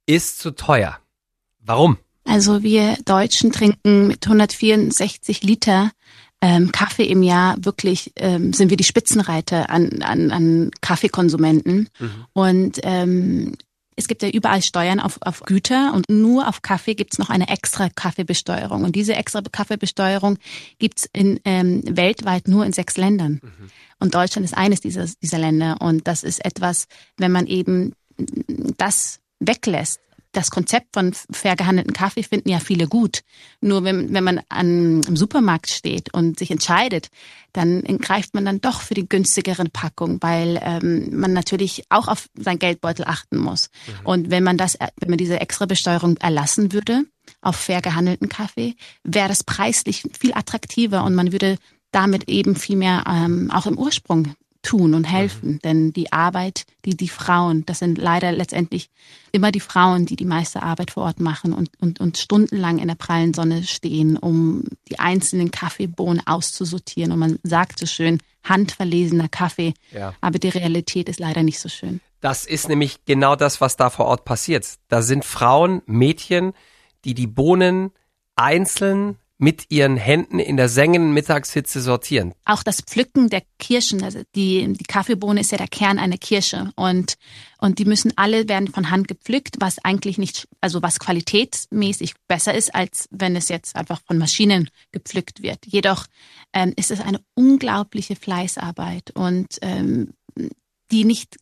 ist 0.06 0.38
zu 0.38 0.52
teuer. 0.52 0.98
Warum? 1.58 1.98
Also 2.26 2.62
wir 2.62 2.96
Deutschen 3.04 3.52
trinken 3.52 4.08
mit 4.08 4.26
164 4.26 5.42
Liter 5.42 5.92
ähm, 6.42 6.70
Kaffee 6.70 7.06
im 7.06 7.22
Jahr 7.22 7.56
wirklich 7.64 8.12
ähm, 8.16 8.52
sind 8.52 8.68
wir 8.68 8.76
die 8.76 8.84
Spitzenreiter 8.84 9.70
an, 9.70 10.02
an, 10.02 10.30
an 10.30 10.70
Kaffeekonsumenten. 10.80 11.88
Mhm. 11.98 12.10
Und 12.34 12.80
ähm, 12.82 13.54
es 13.96 14.08
gibt 14.08 14.22
ja 14.22 14.28
überall 14.28 14.62
Steuern 14.62 15.00
auf, 15.00 15.18
auf 15.22 15.40
Güter 15.42 15.94
und 15.94 16.10
nur 16.10 16.48
auf 16.48 16.60
Kaffee 16.60 16.94
gibt's 16.94 17.18
noch 17.18 17.30
eine 17.30 17.48
extra 17.48 17.88
Kaffeebesteuerung. 17.88 18.84
Und 18.84 18.94
diese 18.94 19.14
extra 19.14 19.40
Kaffeebesteuerung 19.40 20.36
gibt's 20.78 21.08
in, 21.14 21.40
ähm, 21.44 21.82
weltweit 21.86 22.46
nur 22.48 22.66
in 22.66 22.74
sechs 22.74 22.98
Ländern. 22.98 23.40
Mhm. 23.42 23.70
Und 23.98 24.14
Deutschland 24.14 24.44
ist 24.44 24.54
eines 24.54 24.80
dieser, 24.80 25.06
dieser 25.22 25.38
Länder. 25.38 25.76
Und 25.80 26.06
das 26.06 26.22
ist 26.22 26.44
etwas, 26.44 26.86
wenn 27.16 27.32
man 27.32 27.46
eben 27.46 27.94
das 28.76 29.20
weglässt, 29.40 30.00
das 30.36 30.50
Konzept 30.50 30.88
von 30.92 31.12
fair 31.30 31.56
gehandelten 31.56 31.92
Kaffee 31.92 32.22
finden 32.22 32.50
ja 32.50 32.60
viele 32.60 32.86
gut. 32.86 33.22
Nur 33.60 33.84
wenn, 33.84 34.12
wenn 34.12 34.24
man 34.24 34.40
an, 34.48 35.02
im 35.02 35.16
Supermarkt 35.16 35.70
steht 35.70 36.12
und 36.12 36.38
sich 36.38 36.50
entscheidet, 36.50 37.08
dann 37.52 37.82
greift 37.98 38.34
man 38.34 38.44
dann 38.44 38.60
doch 38.60 38.82
für 38.82 38.94
die 38.94 39.08
günstigeren 39.08 39.70
Packung, 39.70 40.18
weil 40.20 40.60
ähm, 40.62 41.18
man 41.18 41.32
natürlich 41.32 41.84
auch 41.88 42.08
auf 42.08 42.28
sein 42.34 42.58
Geldbeutel 42.58 43.06
achten 43.06 43.38
muss. 43.38 43.70
Mhm. 43.86 44.06
Und 44.06 44.30
wenn 44.30 44.44
man 44.44 44.58
das, 44.58 44.76
wenn 45.00 45.08
man 45.10 45.18
diese 45.18 45.40
extra 45.40 45.66
Besteuerung 45.66 46.16
erlassen 46.18 46.72
würde 46.72 47.04
auf 47.40 47.56
fair 47.56 47.80
gehandelten 47.80 48.28
Kaffee, 48.28 48.74
wäre 49.04 49.28
das 49.28 49.42
preislich 49.42 50.02
viel 50.18 50.34
attraktiver 50.34 51.04
und 51.04 51.14
man 51.14 51.32
würde 51.32 51.56
damit 51.92 52.28
eben 52.28 52.56
viel 52.56 52.76
mehr 52.76 53.04
ähm, 53.08 53.50
auch 53.50 53.66
im 53.66 53.78
Ursprung 53.78 54.34
tun 54.66 54.94
und 54.94 55.04
helfen. 55.04 55.52
Mhm. 55.52 55.58
Denn 55.60 55.92
die 55.92 56.12
Arbeit, 56.12 56.64
die 56.84 56.96
die 56.96 57.08
Frauen, 57.08 57.64
das 57.66 57.78
sind 57.78 57.98
leider 57.98 58.32
letztendlich 58.32 58.90
immer 59.32 59.52
die 59.52 59.60
Frauen, 59.60 60.06
die 60.06 60.16
die 60.16 60.24
meiste 60.24 60.62
Arbeit 60.62 60.90
vor 60.90 61.04
Ort 61.04 61.20
machen 61.20 61.52
und, 61.52 61.70
und, 61.80 62.00
und 62.00 62.18
stundenlang 62.18 62.78
in 62.78 62.88
der 62.88 62.96
prallen 62.96 63.32
Sonne 63.32 63.62
stehen, 63.62 64.16
um 64.16 64.64
die 64.88 64.98
einzelnen 64.98 65.50
Kaffeebohnen 65.50 66.26
auszusortieren. 66.26 67.12
Und 67.12 67.18
man 67.20 67.38
sagt 67.44 67.78
so 67.78 67.86
schön, 67.86 68.18
handverlesener 68.42 69.28
Kaffee. 69.28 69.74
Ja. 69.92 70.14
Aber 70.20 70.38
die 70.38 70.48
Realität 70.48 71.08
ist 71.08 71.20
leider 71.20 71.42
nicht 71.42 71.60
so 71.60 71.68
schön. 71.68 72.00
Das 72.20 72.44
ist 72.44 72.68
nämlich 72.68 73.04
genau 73.04 73.36
das, 73.36 73.60
was 73.60 73.76
da 73.76 73.88
vor 73.90 74.06
Ort 74.06 74.24
passiert. 74.24 74.66
Da 74.88 75.02
sind 75.02 75.24
Frauen, 75.24 75.82
Mädchen, 75.86 76.54
die 77.04 77.14
die 77.14 77.28
Bohnen 77.28 77.92
einzeln 78.34 79.16
mit 79.38 79.66
ihren 79.70 79.96
Händen 79.96 80.38
in 80.38 80.56
der 80.56 80.68
sengenden 80.68 81.12
Mittagshitze 81.12 81.80
sortieren. 81.80 82.32
Auch 82.46 82.62
das 82.62 82.80
Pflücken 82.80 83.28
der 83.28 83.42
Kirschen, 83.58 84.02
also 84.02 84.22
die, 84.34 84.72
die 84.72 84.84
Kaffeebohne 84.84 85.40
ist 85.40 85.52
ja 85.52 85.58
der 85.58 85.68
Kern 85.68 85.98
einer 85.98 86.16
Kirsche 86.16 86.72
und, 86.74 87.16
und 87.58 87.78
die 87.78 87.84
müssen 87.84 88.12
alle 88.16 88.48
werden 88.48 88.68
von 88.68 88.90
Hand 88.90 89.08
gepflückt, 89.08 89.56
was 89.60 89.78
eigentlich 89.84 90.16
nicht, 90.16 90.48
also 90.60 90.80
was 90.80 90.98
qualitätsmäßig 90.98 92.14
besser 92.28 92.54
ist, 92.54 92.74
als 92.74 93.08
wenn 93.10 93.36
es 93.36 93.48
jetzt 93.48 93.76
einfach 93.76 94.00
von 94.06 94.16
Maschinen 94.16 94.70
gepflückt 94.92 95.42
wird. 95.42 95.58
Jedoch 95.66 96.06
ähm, 96.54 96.72
ist 96.76 96.90
es 96.90 97.00
eine 97.00 97.20
unglaubliche 97.34 98.16
Fleißarbeit 98.16 99.10
und 99.10 99.58
ähm, 99.60 100.14
die 100.90 101.04
nicht 101.04 101.36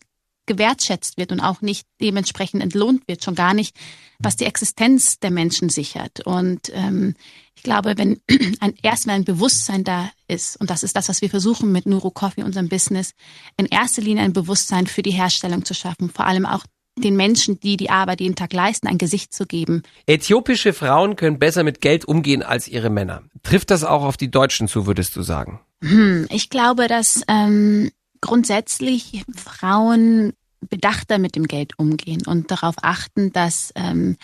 gewertschätzt 0.45 1.17
wird 1.17 1.31
und 1.31 1.39
auch 1.39 1.61
nicht 1.61 1.87
dementsprechend 2.01 2.61
entlohnt 2.61 3.07
wird, 3.07 3.23
schon 3.23 3.35
gar 3.35 3.53
nicht, 3.53 3.75
was 4.19 4.35
die 4.35 4.45
Existenz 4.45 5.19
der 5.19 5.31
Menschen 5.31 5.69
sichert. 5.69 6.25
Und 6.25 6.71
ähm, 6.73 7.15
ich 7.55 7.63
glaube, 7.63 7.97
wenn 7.97 8.19
ein, 8.59 8.73
erst 8.81 9.07
ein 9.09 9.25
Bewusstsein 9.25 9.83
da 9.83 10.11
ist, 10.27 10.59
und 10.59 10.69
das 10.69 10.83
ist 10.83 10.95
das, 10.95 11.09
was 11.09 11.21
wir 11.21 11.29
versuchen 11.29 11.71
mit 11.71 11.85
Nuro 11.85 12.11
Coffee, 12.11 12.43
unserem 12.43 12.69
Business, 12.69 13.11
in 13.57 13.65
erster 13.65 14.01
Linie 14.01 14.23
ein 14.23 14.33
Bewusstsein 14.33 14.87
für 14.87 15.01
die 15.01 15.11
Herstellung 15.11 15.65
zu 15.65 15.73
schaffen, 15.73 16.09
vor 16.09 16.25
allem 16.25 16.45
auch 16.45 16.65
den 16.97 17.15
Menschen, 17.15 17.59
die 17.59 17.77
die 17.77 17.89
Arbeit 17.89 18.21
jeden 18.21 18.35
Tag 18.35 18.53
leisten, 18.53 18.87
ein 18.87 18.97
Gesicht 18.97 19.33
zu 19.33 19.45
geben. 19.45 19.83
Äthiopische 20.05 20.73
Frauen 20.73 21.15
können 21.15 21.39
besser 21.39 21.63
mit 21.63 21.81
Geld 21.81 22.05
umgehen 22.05 22.41
als 22.41 22.67
ihre 22.67 22.89
Männer. 22.89 23.23
Trifft 23.43 23.69
das 23.69 23.83
auch 23.83 24.03
auf 24.03 24.17
die 24.17 24.31
Deutschen 24.31 24.67
zu, 24.67 24.87
würdest 24.87 25.15
du 25.15 25.21
sagen? 25.21 25.59
Hm, 25.83 26.27
ich 26.29 26.49
glaube, 26.49 26.87
dass 26.87 27.21
ähm, 27.27 27.91
grundsätzlich 28.25 29.23
Frauen 29.35 30.33
bedachter 30.61 31.19
mit 31.19 31.35
dem 31.35 31.45
Geld 31.45 31.77
umgehen 31.77 32.23
und 32.25 32.49
darauf 32.49 32.75
achten, 32.81 33.31
dass 33.31 33.71
ähm, 33.75 34.17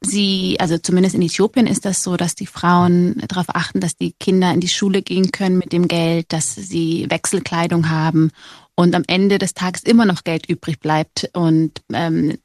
sie, 0.00 0.56
also 0.60 0.78
zumindest 0.78 1.14
in 1.14 1.22
Äthiopien 1.22 1.66
ist 1.66 1.84
das 1.84 2.02
so, 2.02 2.16
dass 2.16 2.34
die 2.34 2.46
Frauen 2.46 3.22
darauf 3.26 3.46
achten, 3.48 3.80
dass 3.80 3.96
die 3.96 4.12
Kinder 4.20 4.52
in 4.52 4.60
die 4.60 4.68
Schule 4.68 5.02
gehen 5.02 5.32
können 5.32 5.58
mit 5.58 5.72
dem 5.72 5.88
Geld, 5.88 6.32
dass 6.32 6.54
sie 6.54 7.06
Wechselkleidung 7.08 7.88
haben 7.88 8.30
und 8.74 8.94
am 8.94 9.04
Ende 9.06 9.38
des 9.38 9.54
Tages 9.54 9.82
immer 9.82 10.04
noch 10.04 10.24
Geld 10.24 10.46
übrig 10.46 10.78
bleibt 10.78 11.30
und 11.32 11.82
ähm, 11.92 12.38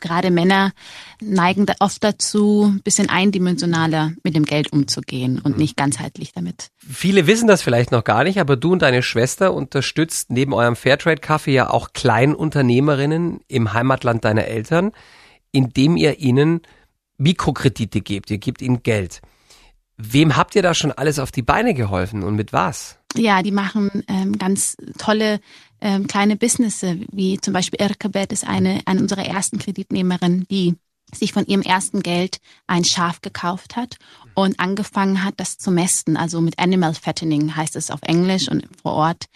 gerade 0.00 0.30
Männer 0.30 0.72
neigen 1.20 1.66
da 1.66 1.74
oft 1.80 2.02
dazu, 2.02 2.72
ein 2.74 2.82
bisschen 2.82 3.08
eindimensionaler 3.08 4.12
mit 4.22 4.34
dem 4.34 4.44
Geld 4.44 4.72
umzugehen 4.72 5.38
und 5.38 5.58
nicht 5.58 5.76
ganzheitlich 5.76 6.32
damit. 6.32 6.68
Viele 6.78 7.26
wissen 7.26 7.48
das 7.48 7.62
vielleicht 7.62 7.92
noch 7.92 8.04
gar 8.04 8.24
nicht, 8.24 8.40
aber 8.40 8.56
du 8.56 8.72
und 8.72 8.82
deine 8.82 9.02
Schwester 9.02 9.52
unterstützt 9.54 10.30
neben 10.30 10.52
eurem 10.52 10.76
Fairtrade-Kaffee 10.76 11.52
ja 11.52 11.70
auch 11.70 11.92
Kleinunternehmerinnen 11.92 13.40
im 13.48 13.72
Heimatland 13.72 14.24
deiner 14.24 14.46
Eltern, 14.46 14.92
indem 15.52 15.96
ihr 15.96 16.18
ihnen 16.18 16.62
Mikrokredite 17.18 18.00
gebt, 18.00 18.30
ihr 18.30 18.38
gebt 18.38 18.62
ihnen 18.62 18.82
Geld. 18.82 19.20
Wem 19.96 20.36
habt 20.36 20.54
ihr 20.54 20.62
da 20.62 20.72
schon 20.72 20.92
alles 20.92 21.18
auf 21.18 21.30
die 21.30 21.42
Beine 21.42 21.74
geholfen 21.74 22.22
und 22.22 22.34
mit 22.34 22.54
was? 22.54 22.98
Ja, 23.14 23.42
die 23.42 23.52
machen 23.52 24.02
ähm, 24.08 24.38
ganz 24.38 24.76
tolle 24.96 25.40
ähm, 25.80 26.06
kleine 26.06 26.36
Businesses, 26.36 26.96
wie 27.12 27.40
zum 27.40 27.54
Beispiel 27.54 27.80
Irkebet 27.80 28.32
ist 28.32 28.46
eine, 28.46 28.80
eine 28.86 29.00
unserer 29.00 29.24
ersten 29.24 29.58
Kreditnehmerinnen, 29.58 30.46
die 30.50 30.76
sich 31.14 31.32
von 31.32 31.46
ihrem 31.46 31.62
ersten 31.62 32.02
Geld 32.02 32.38
ein 32.66 32.84
Schaf 32.84 33.20
gekauft 33.20 33.76
hat 33.76 33.96
und 34.34 34.60
angefangen 34.60 35.24
hat, 35.24 35.34
das 35.38 35.58
zu 35.58 35.70
mästen, 35.70 36.16
also 36.16 36.40
mit 36.40 36.58
Animal 36.58 36.94
Fattening 36.94 37.56
heißt 37.56 37.76
es 37.76 37.90
auf 37.90 38.00
Englisch 38.02 38.48
und 38.48 38.68
vor 38.80 38.92
Ort 38.92 39.26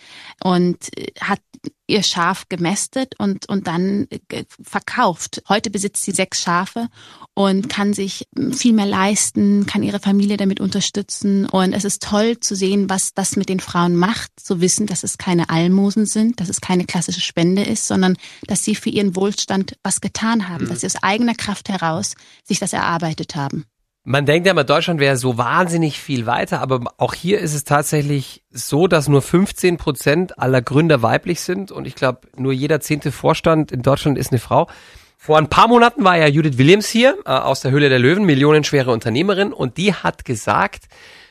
und 0.43 0.97
äh, 0.97 1.13
hat 1.21 1.41
ihr 1.87 2.03
Schaf 2.03 2.49
gemästet 2.49 3.15
und, 3.19 3.49
und 3.49 3.67
dann 3.67 4.07
äh, 4.31 4.45
verkauft. 4.63 5.43
Heute 5.49 5.71
besitzt 5.71 6.03
sie 6.03 6.13
sechs 6.13 6.43
Schafe 6.43 6.89
und 7.35 7.69
kann 7.69 7.93
sich 7.93 8.27
viel 8.53 8.73
mehr 8.73 8.87
leisten, 8.87 9.67
kann 9.67 9.83
ihre 9.83 10.01
Familie 10.01 10.37
damit 10.37 10.61
unterstützen. 10.61 11.47
Und 11.47 11.73
es 11.73 11.85
ist 11.85 12.03
toll 12.03 12.41
zu 12.41 12.55
sehen, 12.57 12.89
was 12.89 13.13
das 13.13 13.37
mit 13.37 13.49
den 13.49 13.61
Frauen 13.61 13.97
macht, 13.97 14.33
zu 14.41 14.61
wissen, 14.61 14.87
dass 14.87 15.03
es 15.03 15.19
keine 15.19 15.51
Almosen 15.51 16.07
sind, 16.07 16.41
dass 16.41 16.49
es 16.49 16.61
keine 16.61 16.85
klassische 16.87 17.21
Spende 17.21 17.63
ist, 17.63 17.87
sondern 17.87 18.17
dass 18.47 18.65
sie 18.65 18.75
für 18.75 18.91
ihren 18.91 19.15
Wohlstand 19.17 19.77
was 19.83 20.01
getan 20.01 20.49
haben, 20.49 20.65
mhm. 20.65 20.69
dass 20.69 20.81
sie 20.81 20.87
aus 20.87 21.03
eigener 21.03 21.35
Kraft 21.35 21.69
heraus 21.69 22.15
sich 22.45 22.59
das 22.61 22.73
erarbeitet 22.73 23.37
haben. 23.37 23.67
Man 24.07 24.27
denkt 24.27 24.47
ja 24.47 24.53
immer, 24.53 24.65
Deutschland 24.65 25.01
wäre 25.01 25.17
so 25.17 25.39
wahnsinnig 25.39 25.99
viel 25.99 26.27
weiter, 26.27 26.61
aber 26.61 26.93
auch 26.99 27.15
hier 27.15 27.39
ist 27.39 27.55
es 27.55 27.65
tatsächlich 27.65 28.45
so, 28.51 28.87
dass 28.87 29.09
nur 29.09 29.23
15 29.23 29.79
Prozent 29.79 30.39
aller 30.39 30.61
Gründer 30.61 31.01
weiblich 31.01 31.41
sind 31.41 31.73
und 31.73 31.87
ich 31.87 31.95
glaube, 31.95 32.21
nur 32.37 32.53
jeder 32.53 32.81
zehnte 32.81 33.13
Vorstand 33.13 33.73
in 33.73 33.81
Deutschland 33.81 34.19
ist 34.19 34.31
eine 34.31 34.41
Frau. 34.41 34.69
Vor 35.17 35.39
ein 35.39 35.49
paar 35.49 35.69
Monaten 35.69 36.05
war 36.05 36.19
ja 36.19 36.27
Judith 36.27 36.59
Williams 36.59 36.87
hier 36.87 37.17
äh, 37.25 37.31
aus 37.31 37.63
der 37.63 37.71
Höhle 37.71 37.89
der 37.89 37.99
Löwen, 37.99 38.25
millionenschwere 38.25 38.91
Unternehmerin 38.91 39.55
und 39.55 39.79
die 39.79 39.95
hat 39.95 40.27
gesagt, 40.27 40.85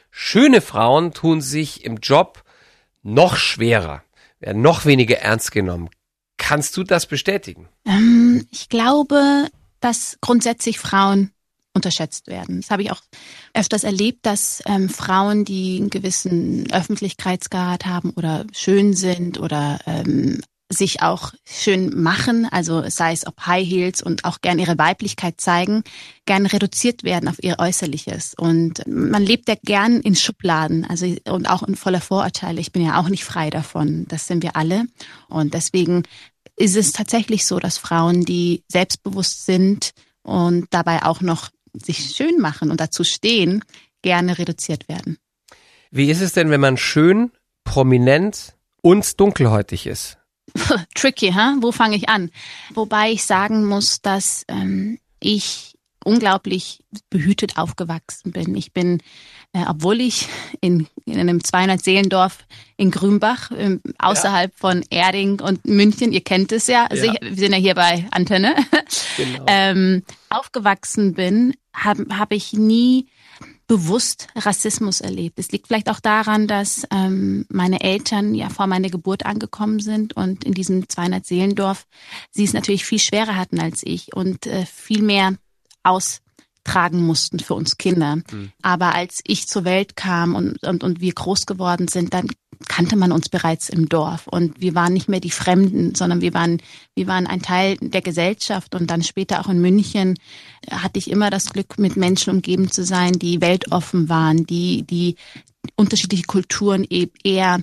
schöne 0.09 0.59
Frauen 0.59 1.11
tun 1.11 1.41
sich 1.41 1.85
im 1.85 1.97
Job 1.97 2.43
noch 3.03 3.35
schwerer, 3.35 4.01
werden 4.39 4.63
noch 4.63 4.85
weniger 4.85 5.17
ernst 5.19 5.51
genommen. 5.51 5.91
Kannst 6.39 6.75
du 6.75 6.83
das 6.83 7.05
bestätigen? 7.05 7.69
Ähm, 7.85 8.47
ich 8.49 8.67
glaube, 8.67 9.47
dass 9.79 10.17
grundsätzlich 10.21 10.79
Frauen 10.79 11.29
unterschätzt 11.73 12.27
werden. 12.27 12.61
Das 12.61 12.69
habe 12.69 12.83
ich 12.83 12.91
auch 12.91 13.01
öfters 13.53 13.83
erlebt, 13.83 14.25
dass 14.25 14.61
ähm, 14.65 14.89
Frauen, 14.89 15.45
die 15.45 15.77
einen 15.79 15.89
gewissen 15.89 16.71
Öffentlichkeitsgrad 16.71 17.85
haben 17.85 18.11
oder 18.11 18.45
schön 18.53 18.93
sind 18.93 19.39
oder 19.39 19.79
ähm, 19.85 20.41
sich 20.69 21.01
auch 21.01 21.33
schön 21.45 22.01
machen, 22.01 22.47
also 22.49 22.87
sei 22.89 23.13
es 23.13 23.27
ob 23.27 23.45
High 23.45 23.67
Heels 23.67 24.01
und 24.01 24.25
auch 24.25 24.41
gern 24.41 24.59
ihre 24.59 24.77
Weiblichkeit 24.77 25.39
zeigen, 25.39 25.83
gern 26.25 26.45
reduziert 26.45 27.03
werden 27.03 27.29
auf 27.29 27.41
ihr 27.41 27.59
Äußerliches. 27.59 28.33
Und 28.35 28.85
man 28.87 29.23
lebt 29.23 29.47
ja 29.49 29.55
gern 29.63 29.99
in 29.99 30.15
Schubladen, 30.15 30.85
also 30.85 31.05
und 31.29 31.49
auch 31.49 31.63
in 31.63 31.75
voller 31.75 32.01
Vorurteile. 32.01 32.59
Ich 32.59 32.71
bin 32.71 32.83
ja 32.83 32.99
auch 32.99 33.09
nicht 33.09 33.23
frei 33.23 33.49
davon. 33.49 34.05
Das 34.07 34.27
sind 34.27 34.43
wir 34.43 34.55
alle. 34.55 34.85
Und 35.29 35.53
deswegen 35.53 36.03
ist 36.55 36.75
es 36.75 36.91
tatsächlich 36.91 37.45
so, 37.45 37.59
dass 37.59 37.77
Frauen, 37.77 38.25
die 38.25 38.63
selbstbewusst 38.67 39.45
sind 39.45 39.91
und 40.23 40.67
dabei 40.71 41.03
auch 41.03 41.21
noch 41.21 41.49
sich 41.73 42.15
schön 42.15 42.39
machen 42.39 42.71
und 42.71 42.79
dazu 42.79 43.03
stehen, 43.03 43.63
gerne 44.01 44.37
reduziert 44.37 44.87
werden. 44.87 45.17
Wie 45.91 46.09
ist 46.09 46.21
es 46.21 46.33
denn, 46.33 46.49
wenn 46.49 46.61
man 46.61 46.77
schön, 46.77 47.31
prominent 47.63 48.55
und 48.81 49.19
dunkelhäutig 49.19 49.87
ist? 49.87 50.17
Tricky, 50.95 51.31
ha? 51.31 51.55
Wo 51.61 51.71
fange 51.71 51.95
ich 51.95 52.09
an? 52.09 52.31
Wobei 52.73 53.11
ich 53.11 53.23
sagen 53.23 53.65
muss, 53.65 54.01
dass 54.01 54.43
ähm, 54.47 54.99
ich 55.19 55.72
unglaublich 56.03 56.83
behütet 57.09 57.57
aufgewachsen 57.57 58.31
bin. 58.31 58.55
Ich 58.55 58.73
bin, 58.73 59.01
äh, 59.53 59.63
obwohl 59.67 60.01
ich 60.01 60.27
in, 60.61 60.87
in 61.05 61.19
einem 61.19 61.43
200 61.43 61.83
Seelendorf 61.83 62.45
in 62.77 62.91
Grünbach, 62.91 63.51
äh, 63.51 63.79
außerhalb 63.99 64.51
ja. 64.51 64.57
von 64.57 64.83
Erding 64.89 65.39
und 65.39 65.65
München, 65.65 66.11
ihr 66.11 66.23
kennt 66.23 66.51
es 66.51 66.67
ja, 66.67 66.85
also 66.85 67.05
ja. 67.05 67.13
Ich, 67.13 67.29
wir 67.29 67.37
sind 67.37 67.53
ja 67.53 67.57
hier 67.57 67.75
bei 67.75 68.07
Antenne, 68.11 68.55
genau. 69.17 69.45
ähm, 69.47 70.03
aufgewachsen 70.29 71.13
bin, 71.13 71.53
habe 71.73 72.05
hab 72.17 72.31
ich 72.31 72.53
nie 72.53 73.07
bewusst 73.67 74.27
Rassismus 74.35 75.01
erlebt. 75.01 75.39
Es 75.39 75.51
liegt 75.51 75.67
vielleicht 75.67 75.89
auch 75.89 75.99
daran, 75.99 76.47
dass 76.47 76.85
ähm, 76.91 77.45
meine 77.49 77.81
Eltern 77.81 78.35
ja 78.35 78.49
vor 78.49 78.67
meiner 78.67 78.89
Geburt 78.89 79.25
angekommen 79.25 79.79
sind 79.79 80.15
und 80.15 80.43
in 80.43 80.53
diesem 80.53 80.87
200 80.87 81.25
Seelendorf 81.25 81.87
sie 82.29 82.43
es 82.43 82.53
natürlich 82.53 82.85
viel 82.85 82.99
schwerer 82.99 83.35
hatten 83.35 83.59
als 83.59 83.81
ich 83.83 84.13
und 84.15 84.45
äh, 84.47 84.65
viel 84.65 85.01
mehr 85.01 85.35
austragen 85.83 87.05
mussten 87.05 87.39
für 87.39 87.53
uns 87.53 87.77
Kinder. 87.77 88.17
Mhm. 88.17 88.51
Aber 88.61 88.95
als 88.95 89.21
ich 89.25 89.47
zur 89.47 89.65
Welt 89.65 89.95
kam 89.95 90.35
und, 90.35 90.63
und, 90.63 90.83
und 90.83 91.01
wir 91.01 91.13
groß 91.13 91.45
geworden 91.45 91.87
sind, 91.87 92.13
dann 92.13 92.27
kannte 92.67 92.95
man 92.95 93.11
uns 93.11 93.29
bereits 93.29 93.69
im 93.69 93.89
Dorf 93.89 94.27
und 94.27 94.61
wir 94.61 94.75
waren 94.75 94.93
nicht 94.93 95.09
mehr 95.09 95.19
die 95.19 95.31
Fremden, 95.31 95.95
sondern 95.95 96.21
wir 96.21 96.33
waren, 96.33 96.61
wir 96.95 97.07
waren 97.07 97.27
ein 97.27 97.41
Teil 97.41 97.77
der 97.81 98.01
Gesellschaft 98.01 98.75
und 98.75 98.89
dann 98.89 99.03
später 99.03 99.41
auch 99.41 99.49
in 99.49 99.59
München 99.59 100.17
hatte 100.69 100.99
ich 100.99 101.09
immer 101.09 101.29
das 101.29 101.51
Glück, 101.51 101.77
mit 101.77 101.97
Menschen 101.97 102.33
umgeben 102.33 102.71
zu 102.71 102.83
sein, 102.85 103.13
die 103.13 103.41
weltoffen 103.41 104.09
waren, 104.09 104.45
die, 104.45 104.83
die 104.83 105.15
unterschiedliche 105.75 106.23
Kulturen 106.23 106.85
eben 106.89 107.11
eher 107.23 107.59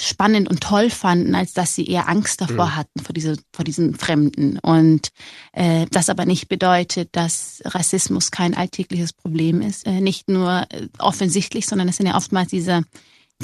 spannend 0.00 0.48
und 0.48 0.60
toll 0.60 0.90
fanden, 0.90 1.34
als 1.34 1.52
dass 1.52 1.74
sie 1.74 1.86
eher 1.86 2.08
Angst 2.08 2.40
davor 2.40 2.66
mhm. 2.66 2.76
hatten 2.76 3.00
vor 3.00 3.12
diese 3.12 3.36
vor 3.52 3.64
diesen 3.64 3.94
Fremden 3.94 4.58
und 4.60 5.08
äh, 5.52 5.86
das 5.90 6.08
aber 6.08 6.24
nicht 6.24 6.48
bedeutet, 6.48 7.10
dass 7.12 7.60
Rassismus 7.64 8.30
kein 8.30 8.54
alltägliches 8.54 9.12
Problem 9.12 9.60
ist, 9.60 9.86
äh, 9.86 10.00
nicht 10.00 10.28
nur 10.28 10.66
äh, 10.70 10.88
offensichtlich, 10.98 11.66
sondern 11.66 11.88
es 11.88 11.96
sind 11.96 12.06
ja 12.06 12.16
oftmals 12.16 12.50
diese 12.50 12.84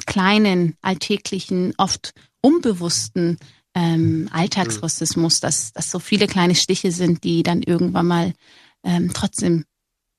kleinen 0.06 0.76
alltäglichen, 0.80 1.74
oft 1.76 2.12
unbewussten 2.40 3.38
ähm, 3.74 4.28
Alltagsrassismus, 4.32 5.40
dass 5.40 5.72
dass 5.72 5.90
so 5.90 5.98
viele 5.98 6.26
kleine 6.26 6.54
Stiche 6.54 6.92
sind, 6.92 7.24
die 7.24 7.42
dann 7.42 7.62
irgendwann 7.62 8.06
mal 8.06 8.32
ähm, 8.84 9.10
trotzdem 9.12 9.64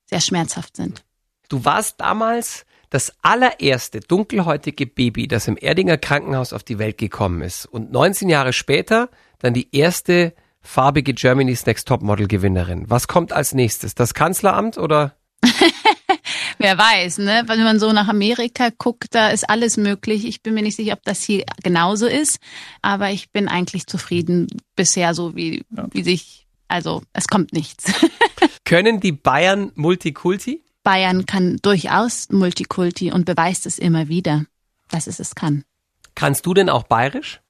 sehr 0.10 0.22
schmerzhaft 0.22 0.76
sind. 0.76 1.04
Du 1.48 1.64
warst 1.64 2.00
damals 2.00 2.66
das 2.90 3.14
allererste 3.22 4.00
dunkelhäutige 4.00 4.86
Baby, 4.86 5.28
das 5.28 5.48
im 5.48 5.58
Erdinger 5.58 5.98
Krankenhaus 5.98 6.54
auf 6.54 6.64
die 6.64 6.80
Welt 6.80 6.98
gekommen 6.98 7.42
ist. 7.42 7.66
Und 7.66 7.92
19 7.92 8.30
Jahre 8.30 8.54
später 8.54 9.10
dann 9.40 9.54
die 9.54 9.76
erste 9.76 10.34
farbige 10.62 11.14
Germany's 11.14 11.66
Next 11.66 11.88
Top 11.88 12.02
Model 12.02 12.28
Gewinnerin. 12.28 12.90
Was 12.90 13.08
kommt 13.08 13.32
als 13.32 13.54
nächstes? 13.54 13.96
Das 13.96 14.14
Kanzleramt 14.14 14.78
oder? 14.78 15.16
Wer 16.58 16.78
weiß, 16.78 17.20
ne? 17.20 17.44
Wenn 17.48 17.64
man 17.64 17.80
so 17.80 17.92
nach 17.92 18.08
Amerika 18.08 18.70
guckt, 18.78 19.14
da 19.14 19.30
ist 19.30 19.50
alles 19.50 19.78
möglich. 19.78 20.26
Ich 20.26 20.42
bin 20.42 20.54
mir 20.54 20.64
nicht 20.64 20.78
sicher, 20.78 20.94
ob 20.94 21.04
das 21.04 21.22
hier 21.22 21.46
genauso 21.64 22.08
ist, 22.08 22.40
aber 22.82 23.12
ich 23.12 23.32
bin 23.32 23.48
eigentlich 23.48 23.88
zufrieden 23.88 24.48
bisher 24.76 25.14
so 25.14 25.36
wie, 25.36 25.64
wie 25.92 26.04
sich, 26.04 26.48
also 26.68 27.04
es 27.14 27.28
kommt 27.28 27.54
nichts. 27.54 27.94
Können 28.66 29.00
die 29.00 29.12
Bayern 29.12 29.72
Multikulti? 29.76 30.64
Bayern 30.86 31.26
kann 31.26 31.58
durchaus 31.62 32.30
Multikulti 32.30 33.12
und 33.12 33.26
beweist 33.26 33.66
es 33.66 33.78
immer 33.78 34.08
wieder, 34.08 34.46
dass 34.90 35.08
es 35.08 35.20
es 35.20 35.36
kann. 35.36 35.66
Kannst 36.14 36.46
du 36.46 36.54
denn 36.54 36.70
auch 36.70 36.84
bayerisch? 36.84 37.42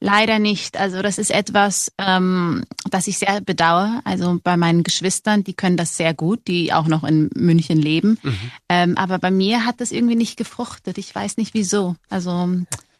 Leider 0.00 0.38
nicht. 0.38 0.76
Also 0.76 1.02
das 1.02 1.18
ist 1.18 1.32
etwas, 1.32 1.92
ähm, 1.98 2.64
das 2.88 3.08
ich 3.08 3.18
sehr 3.18 3.40
bedauere. 3.40 4.00
Also 4.04 4.38
bei 4.42 4.56
meinen 4.56 4.84
Geschwistern, 4.84 5.42
die 5.42 5.54
können 5.54 5.76
das 5.76 5.96
sehr 5.96 6.14
gut, 6.14 6.46
die 6.46 6.72
auch 6.72 6.86
noch 6.86 7.02
in 7.02 7.28
München 7.34 7.78
leben. 7.78 8.16
Mhm. 8.22 8.50
Ähm, 8.68 8.96
aber 8.96 9.18
bei 9.18 9.32
mir 9.32 9.66
hat 9.66 9.80
das 9.80 9.90
irgendwie 9.90 10.14
nicht 10.14 10.36
gefruchtet. 10.36 10.98
Ich 10.98 11.12
weiß 11.12 11.36
nicht 11.36 11.52
wieso. 11.52 11.96
Also 12.08 12.48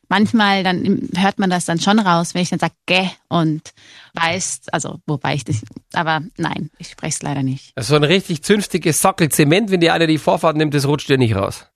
manchmal 0.09 0.65
dann 0.65 1.09
hört 1.17 1.38
man 1.38 1.50
das 1.50 1.65
dann 1.65 1.81
schon 1.81 1.99
raus, 1.99 2.35
wenn 2.35 2.43
ich 2.43 2.50
dann 2.50 2.59
sage 2.59 2.75
gäh 2.87 3.09
und 3.29 3.73
weiß, 4.15 4.62
also 4.73 5.00
wobei 5.07 5.35
ich 5.35 5.45
das, 5.45 5.62
aber 5.93 6.23
nein, 6.37 6.71
ich 6.79 6.88
spreche 6.88 7.17
es 7.17 7.23
leider 7.23 7.43
nicht. 7.43 7.73
So 7.79 7.97
ein 7.97 8.05
richtig 8.05 8.43
zünftiges 8.43 9.00
Sockel 9.00 9.31
Zement, 9.31 9.71
wenn 9.71 9.81
dir 9.81 9.95
einer 9.95 10.07
die 10.07 10.19
Vorfahrt 10.19 10.57
nimmt, 10.57 10.75
das 10.75 10.87
rutscht 10.87 11.09
dir 11.09 11.19
nicht 11.19 11.35
raus. 11.35 11.67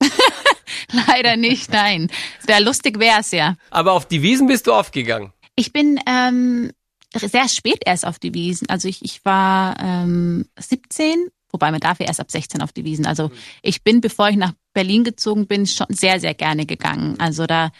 leider 1.08 1.36
nicht, 1.36 1.70
nein. 1.70 2.10
Wäre 2.46 2.62
lustig 2.62 2.98
wär's 2.98 3.30
ja. 3.32 3.56
Aber 3.70 3.92
auf 3.92 4.06
die 4.06 4.22
Wiesen 4.22 4.46
bist 4.46 4.66
du 4.66 4.72
aufgegangen. 4.72 5.32
Ich 5.54 5.72
bin 5.72 6.00
ähm, 6.06 6.72
sehr 7.14 7.48
spät 7.48 7.82
erst 7.84 8.06
auf 8.06 8.18
die 8.18 8.34
Wiesen. 8.34 8.68
Also 8.68 8.88
ich, 8.88 9.04
ich 9.04 9.24
war 9.24 9.76
ähm, 9.80 10.46
17 10.58 11.28
wobei 11.52 11.70
man 11.70 11.80
darf 11.80 12.00
ja 12.00 12.06
erst 12.06 12.20
ab 12.20 12.30
16 12.30 12.62
auf 12.62 12.72
die 12.72 12.84
Wiesen. 12.84 13.06
Also 13.06 13.30
ich 13.60 13.84
bin, 13.84 14.00
bevor 14.00 14.28
ich 14.28 14.36
nach 14.36 14.52
Berlin 14.72 15.04
gezogen 15.04 15.46
bin, 15.46 15.66
schon 15.66 15.86
sehr, 15.90 16.18
sehr 16.18 16.34
gerne 16.34 16.66
gegangen. 16.66 17.16
Also 17.20 17.46
da 17.46 17.70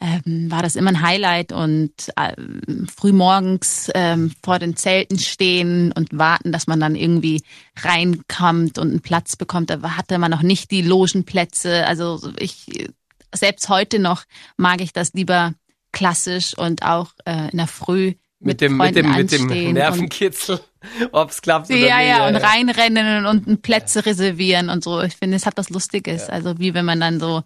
ähm, 0.00 0.50
war 0.50 0.62
das 0.62 0.76
immer 0.76 0.90
ein 0.90 1.02
Highlight 1.02 1.52
und 1.52 1.92
äh, 2.16 2.34
frühmorgens 2.94 3.90
ähm, 3.94 4.32
vor 4.42 4.58
den 4.58 4.76
Zelten 4.76 5.18
stehen 5.18 5.92
und 5.92 6.16
warten, 6.16 6.50
dass 6.50 6.66
man 6.66 6.80
dann 6.80 6.96
irgendwie 6.96 7.42
reinkommt 7.80 8.78
und 8.78 8.88
einen 8.90 9.00
Platz 9.00 9.36
bekommt. 9.36 9.70
Da 9.70 9.80
hatte 9.96 10.18
man 10.18 10.30
noch 10.30 10.42
nicht 10.42 10.70
die 10.70 10.82
Logenplätze. 10.82 11.86
Also 11.86 12.20
ich 12.38 12.66
selbst 13.34 13.68
heute 13.68 13.98
noch 13.98 14.24
mag 14.56 14.80
ich 14.80 14.92
das 14.92 15.12
lieber 15.14 15.54
klassisch 15.92 16.56
und 16.56 16.82
auch 16.82 17.10
äh, 17.24 17.50
in 17.50 17.58
der 17.58 17.66
Früh 17.66 18.14
mit, 18.40 18.60
mit 18.60 18.60
dem, 18.60 18.76
mit 18.76 18.96
dem, 18.96 19.10
mit 19.12 19.30
dem 19.30 19.72
Nervenkitzel. 19.74 20.60
Ob's 21.12 21.42
klappt 21.42 21.70
oder 21.70 21.78
Ja, 21.78 21.98
nicht. 21.98 22.08
ja, 22.08 22.26
und 22.26 22.36
reinrennen 22.36 23.24
und 23.26 23.62
Plätze 23.62 24.04
reservieren 24.04 24.68
und 24.68 24.82
so. 24.82 25.00
Ich 25.00 25.14
finde, 25.14 25.36
es 25.36 25.46
hat 25.46 25.56
was 25.56 25.70
Lustiges. 25.70 26.28
Also 26.28 26.58
wie 26.58 26.74
wenn 26.74 26.84
man 26.84 26.98
dann 26.98 27.20
so, 27.20 27.44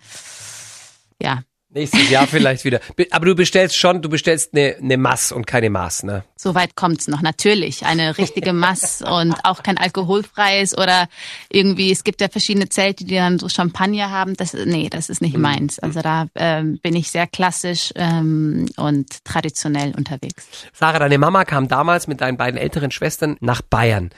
ja, 1.20 1.42
Nächstes 1.76 2.08
Jahr 2.08 2.26
vielleicht 2.26 2.64
wieder. 2.64 2.80
Be- 2.96 3.06
Aber 3.10 3.26
du 3.26 3.34
bestellst 3.34 3.76
schon, 3.76 4.00
du 4.00 4.08
bestellst 4.08 4.54
eine, 4.54 4.76
eine 4.80 4.96
Mass 4.96 5.30
und 5.30 5.46
keine 5.46 5.68
Maß, 5.68 6.04
ne? 6.04 6.24
so 6.34 6.54
weit 6.54 6.74
kommt's 6.74 7.06
noch. 7.06 7.20
Natürlich, 7.20 7.84
eine 7.84 8.16
richtige 8.16 8.54
Mass 8.54 9.02
und 9.06 9.34
auch 9.44 9.62
kein 9.62 9.76
alkoholfreies 9.76 10.78
oder 10.78 11.06
irgendwie, 11.50 11.92
es 11.92 12.02
gibt 12.02 12.22
ja 12.22 12.28
verschiedene 12.28 12.70
Zelte, 12.70 13.04
die 13.04 13.16
dann 13.16 13.38
so 13.38 13.50
Champagner 13.50 14.10
haben. 14.10 14.34
Das, 14.38 14.54
nee, 14.54 14.88
das 14.88 15.10
ist 15.10 15.20
nicht 15.20 15.36
meins. 15.36 15.78
Also 15.78 16.00
da 16.00 16.28
ähm, 16.34 16.78
bin 16.82 16.96
ich 16.96 17.10
sehr 17.10 17.26
klassisch 17.26 17.92
ähm, 17.94 18.66
und 18.76 19.22
traditionell 19.24 19.92
unterwegs. 19.94 20.46
Sarah, 20.72 20.98
deine 20.98 21.18
Mama 21.18 21.44
kam 21.44 21.68
damals 21.68 22.06
mit 22.06 22.22
deinen 22.22 22.38
beiden 22.38 22.58
älteren 22.58 22.90
Schwestern 22.90 23.36
nach 23.40 23.60
Bayern. 23.60 24.10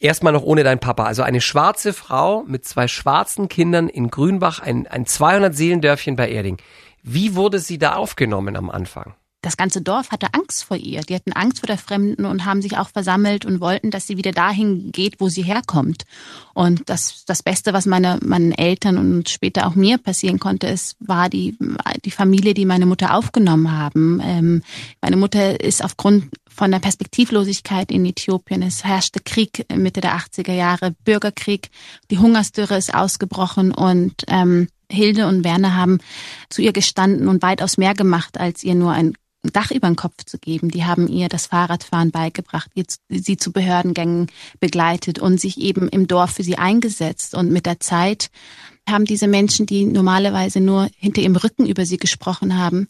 Erstmal 0.00 0.32
noch 0.32 0.42
ohne 0.42 0.62
deinen 0.64 0.78
Papa. 0.78 1.04
Also 1.04 1.22
eine 1.22 1.40
schwarze 1.40 1.92
Frau 1.92 2.44
mit 2.46 2.64
zwei 2.64 2.86
schwarzen 2.88 3.48
Kindern 3.48 3.88
in 3.88 4.10
Grünbach, 4.10 4.60
ein, 4.60 4.86
ein 4.86 5.04
200-Seelendörfchen 5.06 6.16
bei 6.16 6.28
Erding. 6.30 6.58
Wie 7.10 7.34
wurde 7.34 7.58
sie 7.58 7.78
da 7.78 7.94
aufgenommen 7.94 8.54
am 8.54 8.68
Anfang? 8.70 9.14
das 9.40 9.56
ganze 9.56 9.80
Dorf 9.80 10.10
hatte 10.10 10.34
Angst 10.34 10.64
vor 10.64 10.76
ihr. 10.76 11.00
Die 11.02 11.14
hatten 11.14 11.32
Angst 11.32 11.60
vor 11.60 11.68
der 11.68 11.78
Fremden 11.78 12.24
und 12.24 12.44
haben 12.44 12.60
sich 12.60 12.76
auch 12.76 12.88
versammelt 12.88 13.44
und 13.44 13.60
wollten, 13.60 13.90
dass 13.90 14.06
sie 14.06 14.16
wieder 14.16 14.32
dahin 14.32 14.90
geht, 14.90 15.20
wo 15.20 15.28
sie 15.28 15.42
herkommt. 15.42 16.04
Und 16.54 16.82
das, 16.90 17.24
das 17.24 17.44
Beste, 17.44 17.72
was 17.72 17.86
meine, 17.86 18.18
meinen 18.22 18.52
Eltern 18.52 18.98
und 18.98 19.28
später 19.28 19.66
auch 19.66 19.76
mir 19.76 19.98
passieren 19.98 20.40
konnte, 20.40 20.66
ist, 20.66 20.96
war 20.98 21.28
die, 21.28 21.56
die 22.04 22.10
Familie, 22.10 22.52
die 22.52 22.66
meine 22.66 22.86
Mutter 22.86 23.14
aufgenommen 23.14 23.70
haben. 23.70 24.20
Ähm, 24.24 24.62
meine 25.00 25.16
Mutter 25.16 25.60
ist 25.60 25.84
aufgrund 25.84 26.26
von 26.48 26.72
der 26.72 26.80
Perspektivlosigkeit 26.80 27.92
in 27.92 28.04
Äthiopien. 28.04 28.62
Es 28.62 28.84
herrschte 28.84 29.20
Krieg 29.20 29.64
Mitte 29.72 30.00
der 30.00 30.16
80er 30.16 30.52
Jahre, 30.52 30.96
Bürgerkrieg, 31.04 31.70
die 32.10 32.18
Hungersdürre 32.18 32.76
ist 32.76 32.92
ausgebrochen 32.92 33.70
und 33.72 34.24
ähm, 34.26 34.66
Hilde 34.90 35.26
und 35.26 35.44
Werner 35.44 35.76
haben 35.76 35.98
zu 36.48 36.62
ihr 36.62 36.72
gestanden 36.72 37.28
und 37.28 37.42
weitaus 37.42 37.76
mehr 37.76 37.94
gemacht, 37.94 38.38
als 38.38 38.64
ihr 38.64 38.74
nur 38.74 38.92
ein 38.92 39.14
Dach 39.44 39.70
über 39.70 39.86
den 39.86 39.96
Kopf 39.96 40.24
zu 40.24 40.38
geben. 40.38 40.70
Die 40.70 40.84
haben 40.84 41.06
ihr 41.06 41.28
das 41.28 41.46
Fahrradfahren 41.46 42.10
beigebracht, 42.10 42.70
sie 43.08 43.36
zu 43.36 43.52
Behördengängen 43.52 44.26
begleitet 44.58 45.20
und 45.20 45.40
sich 45.40 45.58
eben 45.58 45.88
im 45.88 46.08
Dorf 46.08 46.32
für 46.32 46.42
sie 46.42 46.58
eingesetzt. 46.58 47.34
Und 47.34 47.52
mit 47.52 47.64
der 47.64 47.78
Zeit 47.78 48.30
haben 48.88 49.04
diese 49.04 49.28
Menschen, 49.28 49.66
die 49.66 49.84
normalerweise 49.84 50.60
nur 50.60 50.88
hinter 50.96 51.20
ihrem 51.22 51.36
Rücken 51.36 51.66
über 51.66 51.86
sie 51.86 51.98
gesprochen 51.98 52.58
haben, 52.58 52.88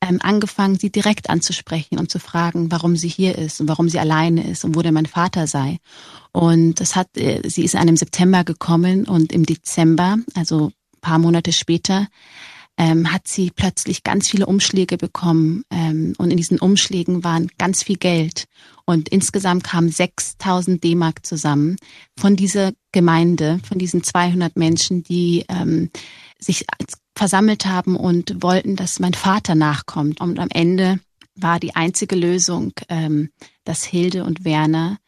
ähm, 0.00 0.18
angefangen, 0.22 0.78
sie 0.78 0.90
direkt 0.90 1.30
anzusprechen 1.30 1.98
und 1.98 2.10
zu 2.10 2.20
fragen, 2.20 2.70
warum 2.70 2.96
sie 2.96 3.08
hier 3.08 3.36
ist 3.36 3.60
und 3.60 3.68
warum 3.68 3.88
sie 3.88 3.98
alleine 3.98 4.48
ist 4.48 4.64
und 4.64 4.76
wo 4.76 4.82
denn 4.82 4.94
mein 4.94 5.06
Vater 5.06 5.46
sei. 5.46 5.78
Und 6.32 6.80
das 6.80 6.94
hat, 6.94 7.08
äh, 7.16 7.42
sie 7.48 7.64
ist 7.64 7.74
an 7.74 7.82
einem 7.82 7.96
September 7.96 8.44
gekommen 8.44 9.06
und 9.06 9.32
im 9.32 9.44
Dezember, 9.44 10.18
also 10.34 10.70
paar 11.00 11.18
Monate 11.18 11.52
später, 11.52 12.08
ähm, 12.78 13.12
hat 13.12 13.26
sie 13.26 13.50
plötzlich 13.50 14.04
ganz 14.04 14.28
viele 14.28 14.46
Umschläge 14.46 14.96
bekommen. 14.96 15.64
Ähm, 15.70 16.14
und 16.16 16.30
in 16.30 16.36
diesen 16.36 16.60
Umschlägen 16.60 17.24
waren 17.24 17.48
ganz 17.58 17.82
viel 17.82 17.96
Geld. 17.96 18.44
Und 18.84 19.08
insgesamt 19.08 19.64
kamen 19.64 19.90
6000 19.90 20.82
D-Mark 20.82 21.26
zusammen 21.26 21.76
von 22.16 22.36
dieser 22.36 22.72
Gemeinde, 22.92 23.60
von 23.68 23.78
diesen 23.78 24.02
200 24.02 24.56
Menschen, 24.56 25.02
die 25.02 25.44
ähm, 25.48 25.90
sich 26.38 26.64
versammelt 27.16 27.66
haben 27.66 27.96
und 27.96 28.42
wollten, 28.42 28.76
dass 28.76 29.00
mein 29.00 29.14
Vater 29.14 29.56
nachkommt. 29.56 30.20
Und 30.20 30.38
am 30.38 30.48
Ende 30.50 31.00
war 31.34 31.58
die 31.58 31.74
einzige 31.74 32.14
Lösung, 32.14 32.72
ähm, 32.88 33.30
dass 33.64 33.84
Hilde 33.84 34.24
und 34.24 34.44
Werner 34.44 34.98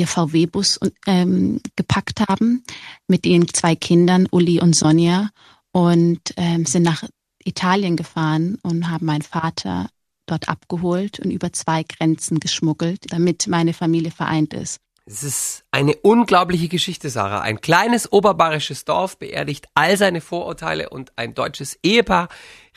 ihr 0.00 0.06
VW-Bus 0.06 0.80
ähm, 1.06 1.60
gepackt 1.76 2.20
haben 2.28 2.64
mit 3.06 3.24
den 3.24 3.46
zwei 3.48 3.76
Kindern, 3.76 4.26
Uli 4.30 4.60
und 4.60 4.74
Sonja, 4.74 5.30
und 5.72 6.20
ähm, 6.36 6.66
sind 6.66 6.82
nach 6.82 7.04
Italien 7.44 7.96
gefahren 7.96 8.58
und 8.62 8.90
haben 8.90 9.06
meinen 9.06 9.22
Vater 9.22 9.88
dort 10.26 10.48
abgeholt 10.48 11.20
und 11.20 11.30
über 11.30 11.52
zwei 11.52 11.84
Grenzen 11.84 12.40
geschmuggelt, 12.40 13.12
damit 13.12 13.46
meine 13.46 13.72
Familie 13.72 14.10
vereint 14.10 14.54
ist. 14.54 14.80
Es 15.06 15.24
ist 15.24 15.64
eine 15.72 15.96
unglaubliche 15.96 16.68
Geschichte, 16.68 17.10
Sarah. 17.10 17.40
Ein 17.40 17.60
kleines 17.60 18.12
oberbayerisches 18.12 18.84
Dorf 18.84 19.18
beerdigt 19.18 19.66
all 19.74 19.96
seine 19.96 20.20
Vorurteile 20.20 20.90
und 20.90 21.16
ein 21.16 21.34
deutsches 21.34 21.78
Ehepaar 21.82 22.28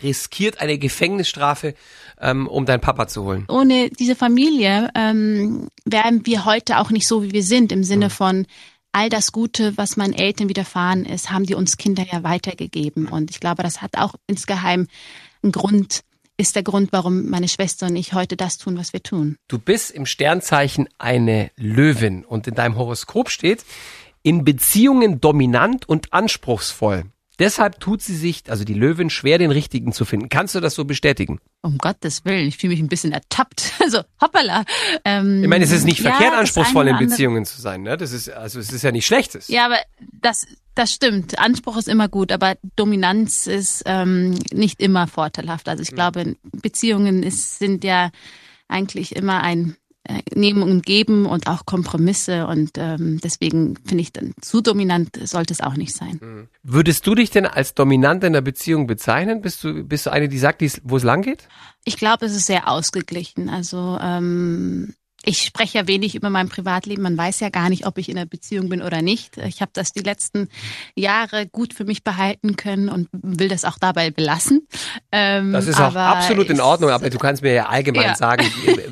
riskiert 0.01 0.61
eine 0.61 0.77
Gefängnisstrafe, 0.77 1.75
ähm, 2.19 2.47
um 2.47 2.65
deinen 2.65 2.81
Papa 2.81 3.07
zu 3.07 3.23
holen. 3.23 3.45
Ohne 3.49 3.89
diese 3.89 4.15
Familie 4.15 4.89
ähm, 4.95 5.67
wären 5.85 6.25
wir 6.25 6.45
heute 6.45 6.79
auch 6.79 6.89
nicht 6.89 7.07
so, 7.07 7.23
wie 7.23 7.31
wir 7.31 7.43
sind, 7.43 7.71
im 7.71 7.83
Sinne 7.83 8.09
von 8.09 8.47
all 8.93 9.09
das 9.09 9.31
Gute, 9.31 9.75
was 9.75 9.97
meinen 9.97 10.13
Eltern 10.13 10.49
widerfahren 10.49 11.05
ist, 11.05 11.31
haben 11.31 11.45
die 11.45 11.55
uns 11.55 11.77
Kinder 11.77 12.05
ja 12.09 12.23
weitergegeben. 12.23 13.07
Und 13.07 13.31
ich 13.31 13.39
glaube, 13.39 13.63
das 13.63 13.81
hat 13.81 13.97
auch 13.97 14.13
insgeheim 14.27 14.87
einen 15.41 15.51
Grund, 15.51 16.01
ist 16.37 16.55
der 16.55 16.63
Grund, 16.63 16.93
warum 16.93 17.29
meine 17.29 17.47
Schwester 17.47 17.87
und 17.87 17.95
ich 17.95 18.13
heute 18.13 18.37
das 18.37 18.57
tun, 18.57 18.77
was 18.77 18.93
wir 18.93 19.03
tun. 19.03 19.35
Du 19.47 19.57
bist 19.59 19.91
im 19.91 20.05
Sternzeichen 20.05 20.87
eine 20.99 21.51
Löwin 21.57 22.23
und 22.23 22.47
in 22.47 22.55
deinem 22.55 22.77
Horoskop 22.77 23.29
steht, 23.29 23.65
in 24.21 24.45
Beziehungen 24.45 25.19
dominant 25.19 25.89
und 25.89 26.13
anspruchsvoll. 26.13 27.05
Deshalb 27.39 27.79
tut 27.79 28.01
sie 28.01 28.15
sich, 28.15 28.43
also 28.47 28.63
die 28.63 28.75
Löwin, 28.75 29.09
schwer 29.09 29.37
den 29.39 29.49
richtigen 29.49 29.91
zu 29.91 30.05
finden. 30.05 30.29
Kannst 30.29 30.53
du 30.53 30.59
das 30.59 30.75
so 30.75 30.85
bestätigen? 30.85 31.39
Um 31.61 31.79
Gottes 31.79 32.25
Willen, 32.25 32.47
ich 32.47 32.57
fühle 32.57 32.73
mich 32.73 32.79
ein 32.81 32.89
bisschen 32.89 33.11
ertappt. 33.11 33.73
Also, 33.83 34.01
hoppala. 34.21 34.63
Ähm, 35.03 35.43
Ich 35.43 35.49
meine, 35.49 35.65
es 35.65 35.71
ist 35.71 35.83
nicht 35.83 35.99
ja, 35.99 36.11
verkehrt, 36.11 36.33
anspruchsvoll 36.35 36.87
in 36.87 36.97
Beziehungen 36.97 37.43
zu 37.43 37.59
sein. 37.59 37.81
Ne? 37.81 37.97
Das 37.97 38.13
ist, 38.13 38.29
also 38.29 38.59
es 38.59 38.71
ist 38.71 38.81
ja 38.81 38.91
nicht 38.93 39.05
Schlechtes. 39.05 39.49
Ja, 39.49 39.65
aber 39.65 39.77
das, 40.21 40.47
das 40.73 40.91
stimmt. 40.93 41.37
Anspruch 41.37 41.75
ist 41.77 41.89
immer 41.89 42.07
gut, 42.07 42.31
aber 42.31 42.55
Dominanz 42.77 43.45
ist 43.45 43.83
ähm, 43.85 44.39
nicht 44.53 44.81
immer 44.81 45.07
vorteilhaft. 45.07 45.67
Also 45.67 45.83
ich 45.83 45.91
glaube, 45.91 46.35
Beziehungen 46.61 47.23
ist, 47.23 47.59
sind 47.59 47.83
ja 47.83 48.11
eigentlich 48.69 49.15
immer 49.15 49.41
ein 49.43 49.75
Nehmen 50.35 50.63
und 50.63 50.85
Geben 50.85 51.25
und 51.25 51.47
auch 51.47 51.65
Kompromisse 51.65 52.47
und 52.47 52.71
ähm, 52.77 53.19
deswegen 53.23 53.75
finde 53.85 54.01
ich 54.01 54.13
dann 54.13 54.33
zu 54.41 54.61
dominant 54.61 55.17
sollte 55.27 55.53
es 55.53 55.61
auch 55.61 55.75
nicht 55.75 55.95
sein. 55.95 56.47
Würdest 56.63 57.05
du 57.07 57.15
dich 57.15 57.29
denn 57.29 57.45
als 57.45 57.73
dominant 57.73 58.23
in 58.23 58.33
der 58.33 58.41
Beziehung 58.41 58.87
bezeichnen? 58.87 59.41
Bist 59.41 59.63
du, 59.63 59.83
bist 59.83 60.05
du 60.05 60.11
eine, 60.11 60.29
die 60.29 60.37
sagt, 60.37 60.63
wo 60.83 60.97
es 60.97 61.03
lang 61.03 61.21
geht? 61.21 61.47
Ich 61.85 61.97
glaube, 61.97 62.25
es 62.25 62.35
ist 62.35 62.45
sehr 62.45 62.69
ausgeglichen. 62.69 63.49
Also 63.49 63.97
ähm, 64.01 64.93
ich 65.25 65.41
spreche 65.43 65.77
ja 65.79 65.87
wenig 65.87 66.15
über 66.15 66.29
mein 66.29 66.49
Privatleben. 66.49 67.01
Man 67.03 67.17
weiß 67.17 67.39
ja 67.39 67.49
gar 67.49 67.69
nicht, 67.69 67.85
ob 67.85 67.97
ich 67.97 68.09
in 68.09 68.17
einer 68.17 68.25
Beziehung 68.25 68.69
bin 68.69 68.81
oder 68.81 69.01
nicht. 69.01 69.37
Ich 69.37 69.61
habe 69.61 69.71
das 69.73 69.91
die 69.93 70.01
letzten 70.01 70.49
Jahre 70.95 71.47
gut 71.47 71.73
für 71.73 71.85
mich 71.85 72.03
behalten 72.03 72.55
können 72.57 72.89
und 72.89 73.07
will 73.13 73.47
das 73.47 73.63
auch 73.65 73.77
dabei 73.79 74.11
belassen. 74.11 74.67
Ähm, 75.11 75.53
Das 75.53 75.67
ist 75.67 75.79
auch 75.79 75.95
absolut 75.95 76.49
in 76.49 76.59
Ordnung, 76.59 76.89
aber 76.89 77.09
du 77.09 77.17
kannst 77.17 77.41
mir 77.41 77.53
ja 77.53 77.65
allgemein 77.67 78.03
Ja. 78.07 78.15
sagen, 78.15 78.45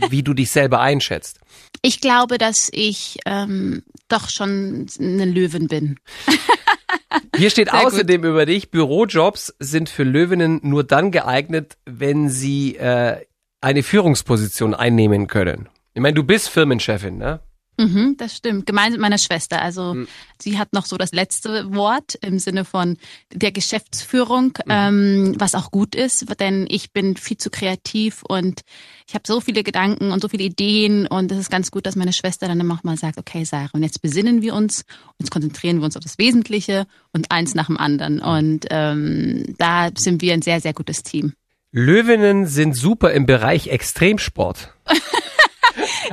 wie, 0.09 0.23
du 0.23 0.33
dich 0.33 0.51
selber 0.51 0.79
einschätzt. 0.79 1.39
Ich 1.81 1.99
glaube, 1.99 2.37
dass 2.37 2.69
ich 2.71 3.17
ähm, 3.25 3.83
doch 4.07 4.29
schon 4.29 4.87
eine 4.99 5.25
Löwin 5.25 5.67
bin. 5.67 5.97
Hier 7.35 7.49
steht 7.49 7.69
Sehr 7.69 7.79
gut. 7.79 7.87
außerdem 7.93 8.23
über 8.23 8.45
dich, 8.45 8.71
Bürojobs 8.71 9.53
sind 9.59 9.89
für 9.89 10.03
Löwinnen 10.03 10.59
nur 10.63 10.83
dann 10.83 11.11
geeignet, 11.11 11.77
wenn 11.85 12.29
sie 12.29 12.75
äh, 12.77 13.17
eine 13.61 13.83
Führungsposition 13.83 14.73
einnehmen 14.73 15.27
können. 15.27 15.67
Ich 15.93 16.01
meine, 16.01 16.13
du 16.15 16.23
bist 16.23 16.49
Firmenchefin, 16.49 17.17
ne? 17.17 17.41
Mhm, 17.77 18.15
das 18.17 18.35
stimmt. 18.35 18.65
Gemeinsam 18.67 18.93
mit 18.93 19.01
meiner 19.01 19.17
Schwester. 19.17 19.61
Also 19.61 19.93
Hm. 19.93 20.07
sie 20.39 20.59
hat 20.59 20.71
noch 20.73 20.85
so 20.85 20.97
das 20.97 21.13
letzte 21.13 21.73
Wort 21.73 22.15
im 22.21 22.37
Sinne 22.37 22.63
von 22.63 22.97
der 23.33 23.51
Geschäftsführung, 23.51 24.53
Mhm. 24.65 24.71
ähm, 24.71 25.35
was 25.39 25.55
auch 25.55 25.71
gut 25.71 25.95
ist, 25.95 26.25
denn 26.39 26.67
ich 26.69 26.91
bin 26.93 27.15
viel 27.17 27.37
zu 27.37 27.49
kreativ 27.49 28.23
und 28.23 28.61
ich 29.07 29.15
habe 29.15 29.23
so 29.25 29.39
viele 29.41 29.63
Gedanken 29.63 30.11
und 30.11 30.21
so 30.21 30.27
viele 30.27 30.43
Ideen 30.43 31.07
und 31.07 31.31
es 31.31 31.39
ist 31.39 31.49
ganz 31.49 31.71
gut, 31.71 31.85
dass 31.85 31.95
meine 31.95 32.13
Schwester 32.13 32.47
dann 32.47 32.59
immer 32.59 32.75
auch 32.75 32.83
mal 32.83 32.97
sagt, 32.97 33.17
okay 33.17 33.45
Sarah, 33.45 33.69
und 33.73 33.81
jetzt 33.83 34.01
besinnen 34.01 34.41
wir 34.41 34.53
uns, 34.53 34.83
jetzt 35.19 35.31
konzentrieren 35.31 35.77
wir 35.79 35.85
uns 35.85 35.97
auf 35.97 36.03
das 36.03 36.17
Wesentliche 36.19 36.85
und 37.13 37.31
eins 37.31 37.55
nach 37.55 37.67
dem 37.67 37.77
anderen. 37.77 38.19
Und 38.19 38.67
ähm, 38.69 39.55
da 39.57 39.89
sind 39.97 40.21
wir 40.21 40.33
ein 40.33 40.41
sehr, 40.43 40.59
sehr 40.61 40.73
gutes 40.73 41.03
Team. 41.03 41.33
Löwinnen 41.71 42.45
sind 42.47 42.75
super 42.75 43.11
im 43.13 43.25
Bereich 43.25 43.67
Extremsport. 43.69 44.73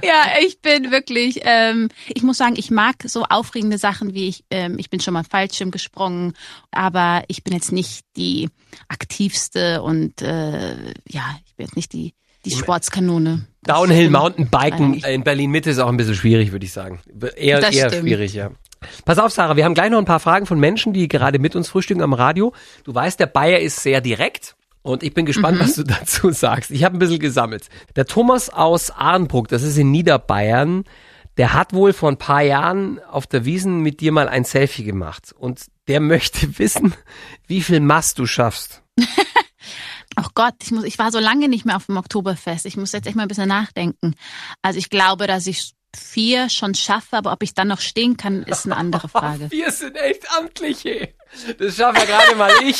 Ja, 0.03 0.27
ich 0.47 0.61
bin 0.61 0.91
wirklich, 0.91 1.41
ähm, 1.45 1.89
ich 2.09 2.23
muss 2.23 2.39
sagen, 2.39 2.55
ich 2.57 2.71
mag 2.71 2.97
so 3.05 3.25
aufregende 3.25 3.79
Sachen 3.79 4.15
wie 4.15 4.29
ich, 4.29 4.45
ähm, 4.51 4.77
ich 4.79 4.91
bin 4.91 5.01
schon 5.01 5.15
mal 5.15 5.25
Fallschirm 5.25 5.71
gesprungen, 5.71 6.35
aber 6.71 7.23
ich 7.29 7.45
bin 7.45 7.55
jetzt 7.55 7.73
nicht 7.73 8.03
die 8.17 8.49
aktivste 8.89 9.83
und 9.83 10.23
äh, 10.23 10.75
ja, 11.09 11.39
ich 11.47 11.55
bin 11.57 11.67
jetzt 11.67 11.77
nicht 11.77 11.93
die, 11.93 12.15
die 12.45 12.51
Sportskanone. 12.53 13.47
Downhill. 13.63 14.11
Mountainbiken 14.11 14.95
in 14.95 15.25
Berlin 15.25 15.51
Mitte 15.51 15.71
ist 15.71 15.79
auch 15.79 15.89
ein 15.89 15.97
bisschen 15.97 16.15
schwierig, 16.15 16.53
würde 16.53 16.65
ich 16.65 16.73
sagen. 16.73 17.01
Eher, 17.37 17.61
Das 17.61 17.75
eher 17.75 17.89
stimmt. 17.89 18.05
schwierig, 18.05 18.35
ja. 18.35 18.51
Pass 19.05 19.19
auf, 19.19 19.33
Sarah, 19.33 19.57
wir 19.57 19.65
haben 19.65 19.75
gleich 19.75 19.91
noch 19.91 19.99
ein 19.99 20.05
paar 20.05 20.21
Fragen 20.21 20.47
von 20.47 20.61
Menschen, 20.61 20.93
die 20.93 21.09
gerade 21.09 21.39
mit 21.39 21.57
uns 21.57 21.69
frühstücken 21.69 22.01
am 22.01 22.13
Radio. 22.13 22.55
Du 22.85 22.95
weißt, 22.95 23.19
der 23.19 23.27
Bayer 23.27 23.59
ist 23.59 23.83
sehr 23.83 24.01
direkt. 24.01 24.55
Und 24.89 25.03
ich 25.03 25.13
bin 25.13 25.27
gespannt, 25.27 25.59
Mhm. 25.59 25.63
was 25.63 25.75
du 25.75 25.85
dazu 25.85 26.31
sagst. 26.31 26.71
Ich 26.71 26.83
habe 26.85 26.97
ein 26.97 26.99
bisschen 26.99 27.19
gesammelt. 27.19 27.69
Der 27.97 28.07
Thomas 28.07 28.49
aus 28.49 28.91
Arnbruck, 28.91 29.49
das 29.49 29.63
ist 29.63 29.77
in 29.77 29.91
Niederbayern, 29.91 30.85
der 31.37 31.53
hat 31.53 31.73
wohl 31.73 31.93
vor 31.93 32.11
ein 32.11 32.17
paar 32.17 32.43
Jahren 32.43 32.99
auf 33.05 33.27
der 33.27 33.45
Wiesen 33.45 33.81
mit 33.81 34.01
dir 34.01 34.13
mal 34.13 34.29
ein 34.29 34.45
Selfie 34.45 34.85
gemacht 34.85 35.35
und 35.39 35.67
der 35.89 36.01
möchte 36.13 36.59
wissen, 36.59 36.95
wie 37.47 37.61
viel 37.61 37.81
Mast 37.81 38.19
du 38.19 38.27
schaffst. 38.27 38.83
Ach 40.17 40.31
Gott, 40.35 40.55
ich 40.63 40.73
muss, 40.73 40.85
ich 40.85 40.99
war 40.99 41.13
so 41.13 41.21
lange 41.21 41.49
nicht 41.49 41.65
mehr 41.65 41.77
auf 41.77 41.87
dem 41.87 41.97
Oktoberfest. 41.97 42.67
Ich 42.67 42.77
muss 42.77 42.91
jetzt 42.93 43.07
echt 43.07 43.15
mal 43.15 43.23
ein 43.23 43.29
bisschen 43.29 43.47
nachdenken. 43.49 44.15
Also 44.63 44.79
ich 44.79 44.91
glaube, 44.91 45.27
dass 45.29 45.47
ich 45.47 45.75
vier 45.99 46.49
schon 46.49 46.75
schaffe, 46.75 47.17
aber 47.17 47.33
ob 47.33 47.43
ich 47.43 47.55
dann 47.55 47.69
noch 47.69 47.81
stehen 47.81 48.17
kann, 48.17 48.43
ist 48.43 48.67
eine 48.67 48.77
andere 48.77 49.09
Frage. 49.09 49.51
Wir 49.51 49.71
sind 49.71 49.97
echt 49.97 50.25
amtliche. 50.37 51.15
Das 51.59 51.77
schaffe 51.77 51.99
ja 51.99 52.05
gerade 52.05 52.37
mal 52.37 52.51
ich. 52.65 52.79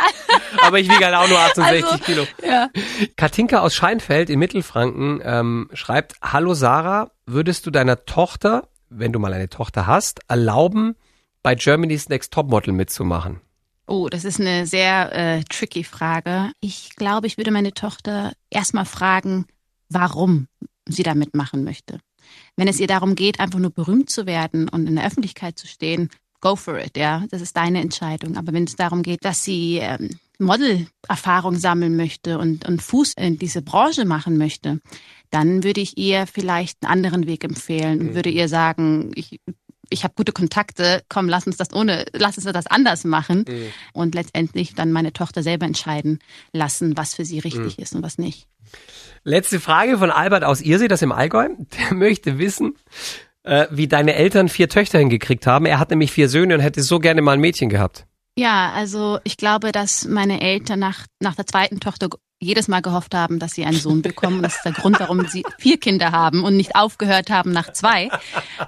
aber 0.62 0.80
ich 0.80 0.90
wiege 0.90 1.04
halt 1.04 1.14
auch 1.14 1.28
nur 1.28 1.38
68 1.38 1.84
also, 1.84 1.98
Kilo. 1.98 2.26
Ja. 2.44 2.68
Katinka 3.16 3.60
aus 3.60 3.74
Scheinfeld 3.74 4.30
in 4.30 4.38
Mittelfranken 4.38 5.20
ähm, 5.22 5.70
schreibt, 5.72 6.16
Hallo 6.20 6.54
Sarah, 6.54 7.10
würdest 7.26 7.66
du 7.66 7.70
deiner 7.70 8.04
Tochter, 8.04 8.68
wenn 8.88 9.12
du 9.12 9.18
mal 9.18 9.32
eine 9.32 9.48
Tochter 9.48 9.86
hast, 9.86 10.20
erlauben, 10.28 10.96
bei 11.42 11.54
Germany's 11.54 12.08
Next 12.08 12.32
Topmodel 12.32 12.72
mitzumachen? 12.72 13.40
Oh, 13.86 14.08
das 14.08 14.24
ist 14.24 14.40
eine 14.40 14.66
sehr 14.66 15.12
äh, 15.12 15.44
tricky 15.44 15.84
Frage. 15.84 16.52
Ich 16.60 16.96
glaube, 16.96 17.26
ich 17.26 17.36
würde 17.36 17.50
meine 17.50 17.74
Tochter 17.74 18.32
erstmal 18.50 18.86
fragen, 18.86 19.46
warum 19.90 20.48
sie 20.86 21.02
da 21.02 21.14
mitmachen 21.14 21.64
möchte. 21.64 22.00
Wenn 22.56 22.68
es 22.68 22.80
ihr 22.80 22.86
darum 22.86 23.14
geht, 23.14 23.40
einfach 23.40 23.58
nur 23.58 23.70
berühmt 23.70 24.10
zu 24.10 24.26
werden 24.26 24.68
und 24.68 24.86
in 24.86 24.96
der 24.96 25.06
Öffentlichkeit 25.06 25.58
zu 25.58 25.66
stehen, 25.66 26.10
go 26.40 26.56
for 26.56 26.78
it, 26.78 26.96
ja, 26.96 27.24
das 27.30 27.40
ist 27.40 27.56
deine 27.56 27.80
Entscheidung. 27.80 28.36
Aber 28.36 28.52
wenn 28.52 28.64
es 28.64 28.76
darum 28.76 29.02
geht, 29.02 29.24
dass 29.24 29.44
sie 29.44 29.78
ähm, 29.78 30.10
Model-Erfahrung 30.38 31.56
sammeln 31.56 31.96
möchte 31.96 32.38
und, 32.38 32.66
und 32.66 32.82
Fuß 32.82 33.14
in 33.16 33.38
diese 33.38 33.62
Branche 33.62 34.04
machen 34.04 34.36
möchte, 34.36 34.80
dann 35.30 35.64
würde 35.64 35.80
ich 35.80 35.98
ihr 35.98 36.26
vielleicht 36.26 36.82
einen 36.82 36.92
anderen 36.92 37.26
Weg 37.26 37.44
empfehlen 37.44 38.00
und 38.00 38.06
mhm. 38.10 38.14
würde 38.14 38.30
ihr 38.30 38.48
sagen, 38.48 39.10
ich 39.14 39.40
ich 39.90 40.04
habe 40.04 40.14
gute 40.16 40.32
Kontakte, 40.32 41.02
komm, 41.08 41.28
lass 41.28 41.46
uns 41.46 41.56
das 41.56 41.72
ohne, 41.72 42.04
lass 42.12 42.36
uns 42.36 42.46
das 42.46 42.66
anders 42.66 43.04
machen 43.04 43.44
mhm. 43.48 43.72
und 43.92 44.14
letztendlich 44.14 44.74
dann 44.74 44.92
meine 44.92 45.12
Tochter 45.12 45.42
selber 45.42 45.66
entscheiden 45.66 46.18
lassen, 46.52 46.96
was 46.96 47.14
für 47.14 47.24
sie 47.24 47.38
richtig 47.38 47.78
mhm. 47.78 47.82
ist 47.82 47.94
und 47.94 48.02
was 48.02 48.18
nicht. 48.18 48.46
Letzte 49.24 49.60
Frage 49.60 49.98
von 49.98 50.10
Albert 50.10 50.44
aus 50.44 50.60
Irsee, 50.60 50.88
das 50.88 51.02
im 51.02 51.12
Allgäu. 51.12 51.48
Der 51.78 51.94
möchte 51.94 52.38
wissen, 52.38 52.76
äh, 53.42 53.66
wie 53.70 53.88
deine 53.88 54.14
Eltern 54.14 54.48
vier 54.48 54.68
Töchter 54.68 54.98
hingekriegt 54.98 55.46
haben. 55.46 55.66
Er 55.66 55.78
hat 55.78 55.90
nämlich 55.90 56.12
vier 56.12 56.28
Söhne 56.28 56.54
und 56.54 56.60
hätte 56.60 56.82
so 56.82 56.98
gerne 56.98 57.22
mal 57.22 57.32
ein 57.32 57.40
Mädchen 57.40 57.68
gehabt. 57.68 58.06
Ja, 58.36 58.72
also 58.72 59.20
ich 59.22 59.36
glaube, 59.36 59.70
dass 59.70 60.06
meine 60.06 60.40
Eltern 60.40 60.80
nach, 60.80 61.06
nach 61.20 61.36
der 61.36 61.46
zweiten 61.46 61.78
Tochter 61.78 62.08
jedes 62.40 62.68
Mal 62.68 62.82
gehofft 62.82 63.14
haben, 63.14 63.38
dass 63.38 63.52
sie 63.52 63.64
einen 63.64 63.78
Sohn 63.78 64.02
bekommen. 64.02 64.42
Das 64.42 64.56
ist 64.56 64.64
der 64.64 64.72
Grund, 64.72 65.00
warum 65.00 65.26
sie 65.26 65.44
vier 65.58 65.78
Kinder 65.78 66.12
haben 66.12 66.44
und 66.44 66.56
nicht 66.56 66.76
aufgehört 66.76 67.30
haben 67.30 67.52
nach 67.52 67.72
zwei. 67.72 68.10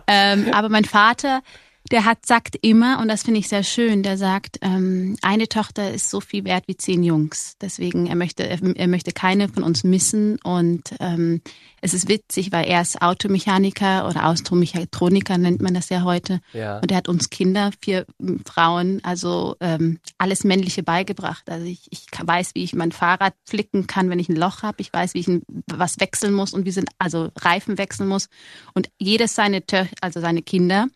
Ähm, 0.07 0.53
aber 0.53 0.69
mein 0.69 0.85
Vater 0.85 1.43
der 1.91 2.05
hat, 2.05 2.27
sagt 2.27 2.57
immer, 2.63 2.99
und 3.01 3.09
das 3.09 3.23
finde 3.23 3.41
ich 3.41 3.49
sehr 3.49 3.63
schön, 3.63 4.03
der 4.03 4.19
sagt, 4.19 4.59
ähm, 4.63 5.17
eine 5.23 5.49
Tochter 5.49 5.93
ist 5.93 6.11
so 6.11 6.21
viel 6.21 6.45
wert 6.45 6.65
wie 6.67 6.77
zehn 6.77 7.03
Jungs. 7.03 7.57
Deswegen, 7.61 8.07
er 8.07 8.17
möchte, 8.17 8.49
er 8.49 8.89
möchte 8.89 9.13
keine 9.13 9.49
von 9.49 9.63
uns 9.63 9.85
missen. 9.85 10.39
Und 10.43 10.95
ähm, 11.01 11.43
es 11.87 11.95
ist 11.95 12.09
witzig, 12.09 12.51
weil 12.51 12.67
er 12.67 12.83
ist 12.83 13.01
Automechaniker 13.01 14.09
oder 14.09 14.27
Austromechatroniker 14.27 15.39
nennt 15.39 15.63
man 15.63 15.73
das 15.73 15.89
ja 15.89 16.03
heute. 16.03 16.41
Ja. 16.53 16.79
Und 16.81 16.91
er 16.91 16.97
hat 16.97 17.09
uns 17.09 17.31
Kinder, 17.31 17.71
vier 17.81 18.07
Frauen, 18.45 19.01
also 19.05 19.55
ähm, 19.61 20.01
alles 20.19 20.43
Männliche 20.43 20.83
beigebracht. 20.83 21.49
Also 21.49 21.65
ich, 21.65 21.87
ich 21.91 22.07
weiß, 22.21 22.57
wie 22.57 22.65
ich 22.65 22.75
mein 22.75 22.91
Fahrrad 22.91 23.35
flicken 23.45 23.87
kann, 23.87 24.11
wenn 24.11 24.19
ich 24.19 24.29
ein 24.29 24.35
Loch 24.35 24.65
habe. 24.65 24.81
Ich 24.81 24.93
weiß, 24.93 25.15
wie 25.15 25.21
ich 25.21 25.29
ein, 25.29 25.43
was 25.73 26.01
wechseln 26.01 26.35
muss 26.35 26.53
und 26.53 26.65
wie 26.65 26.73
sind 26.73 26.89
also 26.99 27.31
Reifen 27.39 27.79
wechseln 27.79 28.09
muss. 28.09 28.29
Und 28.75 28.91
jedes 28.99 29.37
seine 29.37 29.65
Töchter, 29.65 29.97
also 30.01 30.21
seine 30.21 30.43
Kinder, 30.43 30.89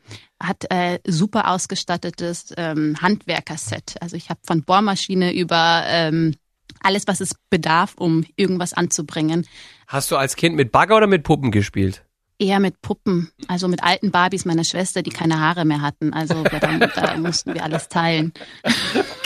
hat 0.42 0.68
äh, 0.70 0.98
super 1.07 1.50
ausgestattetes 1.50 2.53
ähm, 2.57 2.96
Handwerkerset. 3.00 3.94
Also 4.00 4.16
ich 4.16 4.29
habe 4.29 4.40
von 4.44 4.64
Bohrmaschine 4.64 5.33
über 5.33 5.85
ähm, 5.87 6.35
alles, 6.83 7.07
was 7.07 7.20
es 7.20 7.35
bedarf, 7.50 7.94
um 7.96 8.24
irgendwas 8.37 8.72
anzubringen. 8.72 9.46
Hast 9.90 10.12
du 10.12 10.16
als 10.16 10.37
Kind 10.37 10.55
mit 10.55 10.70
Bagger 10.70 10.98
oder 10.98 11.09
mit 11.09 11.24
Puppen 11.24 11.50
gespielt? 11.50 12.05
Eher 12.38 12.61
mit 12.61 12.81
Puppen, 12.81 13.33
also 13.48 13.66
mit 13.66 13.83
alten 13.83 14.12
Barbies 14.12 14.44
meiner 14.44 14.62
Schwester, 14.62 15.03
die 15.03 15.11
keine 15.11 15.40
Haare 15.40 15.64
mehr 15.64 15.83
hatten. 15.83 16.12
Also 16.12 16.44
da, 16.44 16.59
da 16.94 17.16
mussten 17.16 17.55
wir 17.55 17.64
alles 17.64 17.88
teilen. 17.88 18.33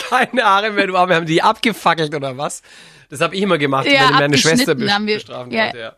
Keine 0.09 0.42
Haare 0.42 0.70
mehr, 0.70 0.87
du 0.87 0.96
haben 0.96 1.27
die 1.27 1.42
abgefackelt 1.42 2.14
oder 2.14 2.38
was? 2.38 2.62
Das 3.11 3.20
habe 3.20 3.37
ich 3.37 3.42
immer 3.42 3.59
gemacht, 3.59 3.87
ja, 3.87 4.09
wenn 4.09 4.14
meine 4.14 4.38
Schwester 4.38 4.74
bestrafen 4.74 5.53
ja. 5.53 5.64
wollte. 5.64 5.79
Ja. 5.79 5.96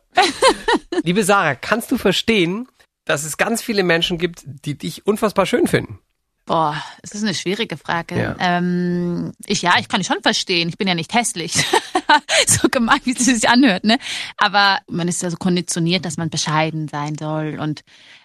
Liebe 1.05 1.23
Sarah, 1.23 1.55
kannst 1.55 1.93
du 1.93 1.97
verstehen, 1.97 2.67
dass 3.05 3.25
es 3.25 3.37
ganz 3.37 3.63
viele 3.63 3.85
Menschen 3.85 4.19
gibt, 4.19 4.43
die 4.45 4.77
dich 4.77 5.07
unfassbar 5.07 5.47
schön 5.47 5.69
finden? 5.69 6.01
Boah, 6.47 6.81
es 7.03 7.11
ist 7.11 7.25
eine 7.25 7.35
schwierige 7.35 7.77
Frage. 7.77 8.17
Ja. 8.17 8.37
Ähm, 8.39 9.33
ich 9.47 9.63
ja, 9.63 9.75
ich 9.81 9.89
kann 9.89 10.05
schon 10.05 10.23
verstehen. 10.23 10.69
Ich 10.69 10.79
bin 10.79 10.87
ja 10.87 10.95
nicht 10.95 11.13
hässlich. 11.13 11.53
so 12.47 12.69
gemein, 12.69 13.01
wie 13.03 13.17
es 13.17 13.25
sich 13.25 13.49
anhört, 13.49 13.83
ne? 13.83 13.99
Aber 14.37 14.79
man 14.89 15.09
ist 15.09 15.23
ja 15.23 15.31
so 15.31 15.37
konditioniert, 15.37 16.05
dass 16.05 16.17
man 16.17 16.31
bescheiden 16.31 16.87
sein 16.87 17.19
soll. 17.19 17.59
Und 17.61 17.83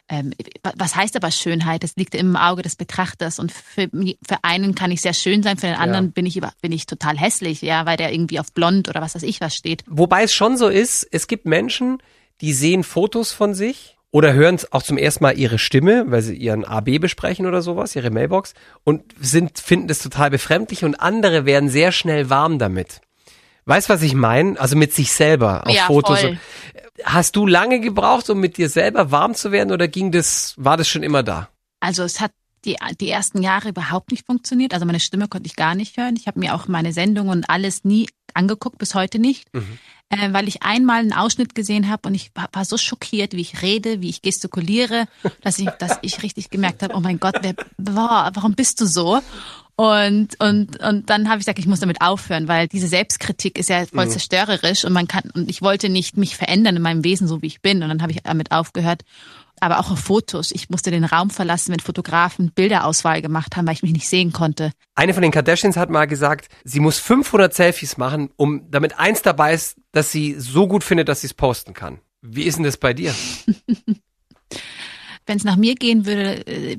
ähm, 0.08 0.34
was 0.76 0.96
heißt 0.96 1.16
aber 1.16 1.32
Schönheit? 1.32 1.84
Das 1.84 1.96
liegt 1.96 2.14
im 2.14 2.36
Auge 2.36 2.62
des 2.62 2.76
Betrachters. 2.76 3.40
Und 3.40 3.52
für, 3.52 3.90
für 3.90 4.44
einen 4.44 4.76
kann 4.76 4.92
ich 4.92 5.02
sehr 5.02 5.16
schön 5.16 5.42
sein, 5.42 5.58
für 5.58 5.66
den 5.66 5.78
anderen 5.78 6.06
ja. 6.06 6.12
bin 6.12 6.28
ich 6.28 6.40
bin 6.62 6.72
ich 6.72 6.86
total 6.86 7.18
hässlich, 7.18 7.64
ja, 7.64 7.88
weil 7.88 7.98
der 7.98 8.14
irgendwie 8.14 8.40
auf 8.40 8.52
blond 8.54 8.88
oder 8.88 9.02
was 9.02 9.16
weiß 9.16 9.24
ich 9.24 9.42
was 9.42 9.56
steht. 9.56 9.84
Wobei 9.88 10.24
es 10.24 10.32
schon 10.32 10.58
so 10.58 10.68
ist, 10.68 11.08
es 11.12 11.26
gibt 11.26 11.48
Menschen, 11.48 11.98
die 12.42 12.54
sehen 12.54 12.84
Fotos 12.84 13.32
von 13.32 13.56
sich 13.56 13.98
oder 14.12 14.34
hören 14.34 14.60
auch 14.72 14.84
zum 14.84 14.98
ersten 14.98 15.24
Mal 15.24 15.38
ihre 15.38 15.58
Stimme, 15.58 16.06
weil 16.08 16.22
sie 16.22 16.36
ihren 16.36 16.66
AB 16.66 17.00
besprechen 17.00 17.46
oder 17.46 17.62
sowas, 17.62 17.96
ihre 17.96 18.12
Mailbox 18.12 18.54
und 18.84 19.04
sind, 19.20 19.58
finden 19.60 19.88
das 19.88 20.00
total 20.00 20.30
befremdlich 20.30 20.84
und 20.84 20.96
andere 20.96 21.46
werden 21.46 21.70
sehr 21.70 21.92
schnell 21.92 22.30
warm 22.30 22.60
damit. 22.60 23.02
Weißt 23.66 23.90
was 23.90 24.02
ich 24.02 24.14
meine? 24.14 24.60
Also 24.60 24.76
mit 24.76 24.94
sich 24.94 25.14
selber 25.14 25.66
auf 25.66 25.74
ja, 25.74 25.86
Fotos. 25.86 26.22
Voll. 26.22 26.40
Hast 27.04 27.36
du 27.36 27.48
lange 27.48 27.80
gebraucht, 27.80 28.30
um 28.30 28.40
mit 28.40 28.58
dir 28.58 28.70
selber 28.70 29.12
warm 29.12 29.34
zu 29.34 29.52
werden 29.52 29.72
oder 29.72 29.88
ging 29.88 30.12
das, 30.12 30.56
war 30.58 30.78
das 30.78 30.88
schon 30.90 31.04
immer 31.04 31.24
da? 31.24 31.50
Also 31.80 32.04
es 32.04 32.20
hat 32.20 32.32
die, 32.66 32.78
die 33.00 33.10
ersten 33.10 33.42
Jahre 33.42 33.70
überhaupt 33.70 34.12
nicht 34.12 34.26
funktioniert. 34.26 34.74
Also 34.74 34.86
meine 34.86 35.00
Stimme 35.00 35.28
konnte 35.28 35.48
ich 35.48 35.56
gar 35.56 35.76
nicht 35.76 35.98
hören. 35.98 36.16
Ich 36.16 36.28
habe 36.28 36.40
mir 36.40 36.56
auch 36.56 36.68
meine 36.68 36.94
Sendung 36.94 37.30
und 37.30 37.50
alles 37.50 37.84
nie 37.84 38.08
angeguckt, 38.34 38.78
bis 38.78 38.96
heute 38.96 39.20
nicht. 39.20 39.54
Mhm 39.54 39.80
äh, 40.12 40.34
weil 40.34 40.48
ich 40.48 40.62
einmal 40.62 41.00
einen 41.00 41.14
Ausschnitt 41.14 41.56
gesehen 41.56 41.90
habe 41.90 42.10
und 42.10 42.16
ich 42.16 42.32
war, 42.36 42.50
war, 42.52 42.66
so 42.66 42.78
schockiert, 42.78 43.34
wie 43.34 43.42
ich 43.42 43.62
rede, 43.62 44.02
wie 44.02 44.10
ich 44.10 44.22
gestikuliere, 44.22 45.06
dass 45.42 45.58
ich, 45.58 45.70
dass 45.80 45.98
ich 46.02 46.22
richtig 46.22 46.50
gemerkt 46.50 46.84
habe, 46.84 46.94
oh 46.96 47.00
mein 47.00 47.20
Gott, 47.20 47.36
wer, 47.42 47.56
boah, 47.78 48.30
warum 48.34 48.54
bist 48.54 48.82
du 48.82 48.86
so? 48.86 49.22
Und, 49.78 50.40
und, 50.40 50.80
und 50.82 51.10
dann 51.10 51.28
habe 51.28 51.40
ich 51.40 51.46
gesagt, 51.46 51.58
ich 51.58 51.66
muss 51.66 51.80
damit 51.80 52.02
aufhören, 52.02 52.48
weil 52.48 52.68
diese 52.68 52.88
Selbstkritik 52.88 53.58
ist 53.58 53.70
ja 53.70 53.86
voll 53.86 54.06
mhm. 54.06 54.12
zerstörerisch 54.12 54.86
und 54.86 54.94
man 54.94 55.08
kann, 55.08 55.32
und 55.34 55.50
ich 55.50 55.62
wollte 55.64 55.90
nicht 55.90 56.18
mich 56.18 56.36
verändern 56.36 56.76
in 56.76 56.82
meinem 56.84 57.04
Wesen, 57.04 57.28
so 57.28 57.42
wie 57.42 57.48
ich 57.48 57.62
bin. 57.62 57.82
Und 57.82 57.90
dann 57.90 58.02
habe 58.02 58.12
ich 58.12 58.22
damit 58.22 58.52
aufgehört 58.52 59.04
aber 59.62 59.80
auch 59.80 59.92
auf 59.92 60.00
Fotos. 60.00 60.52
Ich 60.52 60.70
musste 60.70 60.92
den 60.92 61.06
Raum 61.06 61.30
verlassen, 61.30 61.72
wenn 61.72 61.80
Fotografen 61.80 62.52
Bilderauswahl 62.52 63.22
gemacht 63.22 63.56
haben, 63.56 63.68
weil 63.68 63.76
ich 63.76 63.84
mich 63.84 63.94
nicht 63.94 64.10
sehen 64.10 64.34
konnte. 64.34 64.72
Eine 64.96 65.14
von 65.14 65.22
den 65.22 65.32
Kardashians 65.32 65.78
hat 65.78 65.90
mal 65.90 66.08
gesagt, 66.08 66.48
sie 66.64 66.80
muss 66.80 67.00
500 67.00 67.54
Selfies 67.54 67.98
machen, 67.98 68.32
um 68.36 68.70
damit 68.70 69.00
eins 69.00 69.22
dabei 69.22 69.54
ist, 69.54 69.78
dass 69.92 70.12
sie 70.12 70.36
so 70.38 70.68
gut 70.68 70.84
findet, 70.84 71.08
dass 71.08 71.22
sie 71.22 71.28
es 71.28 71.34
posten 71.34 71.74
kann. 71.74 72.00
Wie 72.22 72.44
ist 72.44 72.58
denn 72.58 72.66
das 72.66 72.78
bei 72.78 72.94
dir? 72.94 73.14
wenn 75.26 75.38
es 75.38 75.44
nach 75.44 75.56
mir 75.56 75.76
gehen 75.76 76.06
würde, 76.06 76.46
äh, 76.48 76.78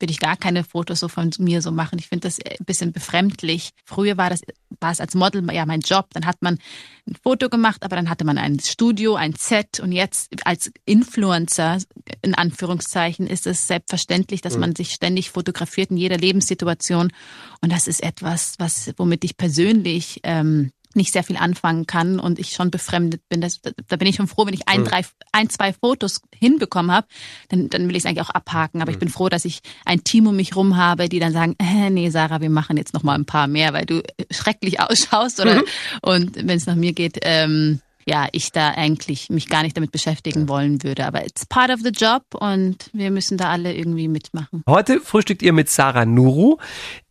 will 0.00 0.10
ich 0.10 0.20
gar 0.20 0.36
keine 0.36 0.64
Fotos 0.64 1.00
so 1.00 1.08
von 1.08 1.30
mir 1.38 1.62
so 1.62 1.70
machen. 1.70 1.98
Ich 1.98 2.08
finde 2.08 2.28
das 2.28 2.38
ein 2.38 2.64
bisschen 2.64 2.92
befremdlich. 2.92 3.70
Früher 3.84 4.16
war 4.16 4.30
das 4.30 4.42
war 4.80 4.92
es 4.92 5.00
als 5.00 5.14
Model 5.14 5.44
ja 5.52 5.66
mein 5.66 5.80
Job. 5.80 6.06
Dann 6.12 6.26
hat 6.26 6.42
man 6.42 6.58
ein 7.06 7.16
Foto 7.22 7.48
gemacht, 7.48 7.82
aber 7.82 7.96
dann 7.96 8.10
hatte 8.10 8.24
man 8.24 8.38
ein 8.38 8.60
Studio, 8.60 9.16
ein 9.16 9.34
Set 9.34 9.80
und 9.80 9.92
jetzt 9.92 10.30
als 10.44 10.70
Influencer 10.84 11.78
in 12.22 12.34
Anführungszeichen 12.34 13.26
ist 13.26 13.46
es 13.46 13.66
selbstverständlich, 13.66 14.40
dass 14.40 14.54
mhm. 14.54 14.60
man 14.60 14.76
sich 14.76 14.92
ständig 14.92 15.30
fotografiert 15.30 15.90
in 15.90 15.96
jeder 15.96 16.18
Lebenssituation 16.18 17.12
und 17.60 17.72
das 17.72 17.88
ist 17.88 18.02
etwas, 18.02 18.54
was 18.58 18.92
womit 18.96 19.24
ich 19.24 19.36
persönlich 19.36 20.20
ähm, 20.22 20.70
nicht 20.98 21.12
sehr 21.12 21.24
viel 21.24 21.38
anfangen 21.38 21.86
kann 21.86 22.20
und 22.20 22.38
ich 22.38 22.50
schon 22.50 22.70
befremdet 22.70 23.22
bin. 23.30 23.40
Das, 23.40 23.60
da 23.88 23.96
bin 23.96 24.06
ich 24.06 24.16
schon 24.16 24.28
froh, 24.28 24.44
wenn 24.46 24.52
ich 24.52 24.68
ein, 24.68 24.82
mhm. 24.82 24.84
drei, 24.84 25.02
ein 25.32 25.48
zwei 25.48 25.72
Fotos 25.72 26.20
hinbekommen 26.34 26.92
habe, 26.92 27.06
dann, 27.48 27.70
dann 27.70 27.88
will 27.88 27.96
ich 27.96 28.02
es 28.02 28.06
eigentlich 28.06 28.26
auch 28.26 28.34
abhaken. 28.34 28.82
Aber 28.82 28.90
mhm. 28.90 28.96
ich 28.96 28.98
bin 28.98 29.08
froh, 29.08 29.30
dass 29.30 29.46
ich 29.46 29.60
ein 29.86 30.04
Team 30.04 30.26
um 30.26 30.36
mich 30.36 30.54
rum 30.54 30.76
habe, 30.76 31.08
die 31.08 31.20
dann 31.20 31.32
sagen, 31.32 31.56
äh, 31.58 31.88
nee, 31.88 32.10
Sarah, 32.10 32.42
wir 32.42 32.50
machen 32.50 32.76
jetzt 32.76 32.92
noch 32.92 33.02
mal 33.02 33.14
ein 33.14 33.24
paar 33.24 33.46
mehr, 33.46 33.72
weil 33.72 33.86
du 33.86 34.02
schrecklich 34.30 34.80
ausschaust. 34.80 35.40
Oder 35.40 35.56
mhm. 35.56 35.64
und 36.02 36.36
wenn 36.36 36.56
es 36.56 36.66
nach 36.66 36.76
mir 36.76 36.92
geht, 36.92 37.18
ähm, 37.22 37.80
ja, 38.08 38.26
ich 38.32 38.52
da 38.52 38.70
eigentlich 38.70 39.28
mich 39.28 39.48
gar 39.48 39.62
nicht 39.62 39.76
damit 39.76 39.92
beschäftigen 39.92 40.48
wollen 40.48 40.82
würde. 40.82 41.06
Aber 41.06 41.24
it's 41.24 41.44
part 41.44 41.70
of 41.70 41.80
the 41.82 41.90
job 41.90 42.22
und 42.34 42.88
wir 42.94 43.10
müssen 43.10 43.36
da 43.36 43.50
alle 43.50 43.74
irgendwie 43.74 44.08
mitmachen. 44.08 44.62
Heute 44.66 45.00
frühstückt 45.00 45.42
ihr 45.42 45.52
mit 45.52 45.68
Sarah 45.68 46.06
Nuru, 46.06 46.56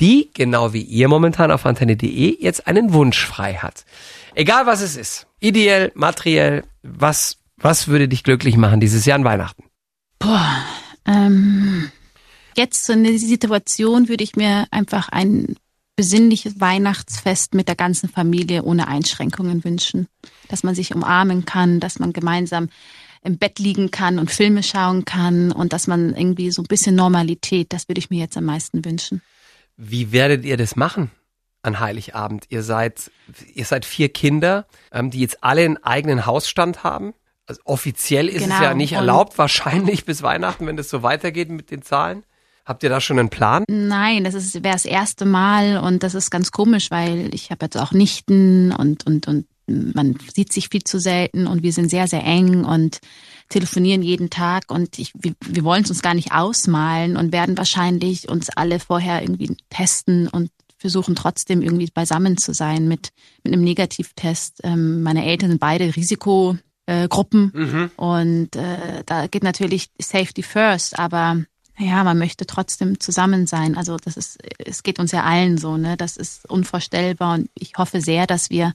die, 0.02 0.32
genau 0.34 0.74
wie 0.74 0.82
ihr 0.82 1.08
momentan 1.08 1.52
auf 1.52 1.66
antenne.de, 1.66 2.42
jetzt 2.42 2.66
einen 2.66 2.94
Wunsch 2.94 3.24
frei 3.24 3.54
hat. 3.56 3.86
Egal 4.34 4.66
was 4.66 4.82
es 4.82 4.96
ist. 4.96 5.28
Ideell, 5.40 5.92
materiell, 5.94 6.64
was, 6.82 7.38
was 7.58 7.88
würde 7.88 8.08
dich 8.08 8.24
glücklich 8.24 8.58
machen 8.58 8.80
dieses 8.80 9.06
Jahr 9.06 9.20
an 9.20 9.24
Weihnachten? 9.24 9.66
Boah, 10.18 10.64
ähm, 11.06 11.92
jetzt 12.56 12.86
so 12.86 12.94
eine 12.94 13.20
Situation 13.20 14.10
würde 14.10 14.24
ich 14.24 14.36
mir 14.36 14.66
einfach 14.72 15.10
ein 15.10 15.58
besinnliches 15.98 16.62
Weihnachtsfest 16.62 17.54
mit 17.56 17.68
der 17.68 17.76
ganzen 17.76 18.08
Familie 18.08 18.64
ohne 18.64 18.88
Einschränkungen 18.88 19.66
wünschen. 19.66 20.08
Dass 20.48 20.64
man 20.64 20.74
sich 20.76 20.96
umarmen 20.96 21.44
kann, 21.44 21.82
dass 21.82 22.00
man 22.00 22.14
gemeinsam 22.14 22.70
im 23.24 23.38
Bett 23.38 23.60
liegen 23.60 23.92
kann 23.92 24.20
und 24.20 24.32
Filme 24.32 24.64
schauen 24.64 25.04
kann 25.04 25.52
und 25.52 25.74
dass 25.74 25.88
man 25.88 26.16
irgendwie 26.16 26.52
so 26.52 26.62
ein 26.62 26.68
bisschen 26.68 26.96
Normalität, 26.96 27.74
das 27.74 27.90
würde 27.90 28.00
ich 28.00 28.10
mir 28.10 28.20
jetzt 28.20 28.38
am 28.38 28.46
meisten 28.46 28.86
wünschen. 28.86 29.22
Wie 29.76 30.12
werdet 30.12 30.46
ihr 30.46 30.56
das 30.56 30.76
machen 30.76 31.12
an 31.64 31.80
Heiligabend? 31.80 32.46
Ihr 32.50 32.64
seid, 32.64 33.12
ihr 33.54 33.66
seid 33.66 33.84
vier 33.84 34.10
Kinder, 34.10 34.66
ähm, 34.92 35.10
die 35.12 35.20
jetzt 35.20 35.44
alle 35.44 35.66
einen 35.66 35.78
eigenen 35.84 36.26
Hausstand 36.28 36.84
haben. 36.84 37.14
Also 37.48 37.60
offiziell 37.66 38.28
ist 38.30 38.44
Genau. 38.44 38.56
es 38.56 38.62
ja 38.62 38.74
nicht 38.76 38.92
Und- 38.92 38.98
erlaubt, 39.00 39.38
wahrscheinlich 39.38 40.06
bis 40.06 40.22
Weihnachten, 40.22 40.68
wenn 40.68 40.78
das 40.78 40.90
so 40.90 41.02
weitergeht 41.02 41.50
mit 41.50 41.72
den 41.72 41.82
Zahlen. 41.82 42.24
Habt 42.68 42.84
ihr 42.84 42.90
da 42.90 43.00
schon 43.00 43.18
einen 43.18 43.30
Plan? 43.30 43.64
Nein, 43.70 44.26
das 44.26 44.34
ist 44.34 44.56
wäre 44.56 44.74
das 44.74 44.84
erste 44.84 45.24
Mal 45.24 45.78
und 45.78 46.04
das 46.04 46.14
ist 46.16 46.30
ganz 46.30 46.52
komisch, 46.52 46.92
weil 46.92 47.34
ich 47.34 47.50
habe 47.50 47.66
jetzt 47.66 47.78
auch 47.78 47.94
Nichten 47.94 48.74
und 48.74 49.08
und 49.08 49.26
und 49.26 49.48
man 49.68 50.18
sieht 50.34 50.52
sich 50.52 50.68
viel 50.68 50.84
zu 50.84 51.00
selten 51.00 51.48
und 51.48 51.64
wir 51.64 51.72
sind 51.72 51.90
sehr 51.90 52.10
sehr 52.10 52.26
eng 52.26 52.66
und 52.66 53.00
telefonieren 53.48 54.02
jeden 54.02 54.30
Tag 54.30 54.66
und 54.70 55.00
ich, 55.00 55.14
wir, 55.16 55.34
wir 55.46 55.64
wollen 55.64 55.84
es 55.84 55.90
uns 55.90 56.02
gar 56.02 56.14
nicht 56.14 56.34
ausmalen 56.34 57.16
und 57.16 57.32
werden 57.32 57.58
wahrscheinlich 57.58 58.28
uns 58.28 58.50
alle 58.50 58.82
vorher 58.82 59.22
irgendwie 59.22 59.56
testen 59.70 60.28
und 60.28 60.52
versuchen 60.78 61.16
trotzdem 61.16 61.62
irgendwie 61.62 61.90
beisammen 61.94 62.36
zu 62.36 62.54
sein 62.54 62.90
mit 62.90 63.12
mit 63.46 63.54
einem 63.54 63.64
Negativtest. 63.64 64.60
Ähm, 64.66 65.04
meine 65.04 65.26
Eltern 65.26 65.52
sind 65.52 65.60
beide 65.62 65.96
Risikogruppen 65.96 66.62
Gruppen 67.10 67.92
und 67.96 68.56
äh, 68.56 69.04
da 69.06 69.28
geht 69.28 69.44
natürlich 69.44 69.90
Safety 70.00 70.42
first, 70.44 70.98
aber 71.00 71.44
ja, 71.78 72.04
man 72.04 72.18
möchte 72.18 72.46
trotzdem 72.46 73.00
zusammen 73.00 73.48
sein. 73.48 73.78
Also 73.78 73.98
das 73.98 74.18
ist, 74.18 74.40
es 74.58 74.84
geht 74.84 75.00
uns 75.00 75.12
ja 75.12 75.24
allen 75.24 75.58
so, 75.58 75.78
ne? 75.78 75.98
Das 75.98 76.18
ist 76.18 76.50
unvorstellbar 76.50 77.36
und 77.36 77.50
ich 77.54 77.74
hoffe 77.78 78.02
sehr, 78.02 78.28
dass 78.28 78.50
wir 78.50 78.74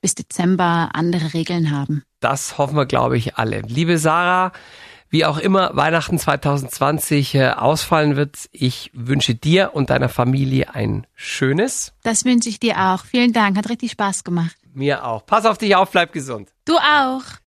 bis 0.00 0.14
Dezember 0.14 0.90
andere 0.94 1.34
Regeln 1.34 1.70
haben. 1.70 2.02
Das 2.20 2.58
hoffen 2.58 2.76
wir, 2.76 2.86
glaube 2.86 3.18
ich, 3.18 3.36
alle. 3.36 3.60
Liebe 3.62 3.98
Sarah, 3.98 4.52
wie 5.10 5.24
auch 5.24 5.38
immer 5.38 5.76
Weihnachten 5.76 6.18
2020 6.18 7.34
äh, 7.34 7.48
ausfallen 7.50 8.16
wird, 8.16 8.48
ich 8.52 8.90
wünsche 8.94 9.34
dir 9.34 9.72
und 9.74 9.90
deiner 9.90 10.08
Familie 10.08 10.74
ein 10.74 11.06
schönes. 11.14 11.92
Das 12.02 12.24
wünsche 12.24 12.48
ich 12.48 12.60
dir 12.60 12.78
auch. 12.78 13.04
Vielen 13.04 13.32
Dank, 13.32 13.56
hat 13.56 13.68
richtig 13.68 13.90
Spaß 13.90 14.24
gemacht. 14.24 14.56
Mir 14.72 15.04
auch. 15.04 15.26
Pass 15.26 15.46
auf 15.46 15.58
dich 15.58 15.74
auf, 15.74 15.90
bleib 15.90 16.12
gesund. 16.12 16.50
Du 16.64 16.76
auch. 16.76 17.22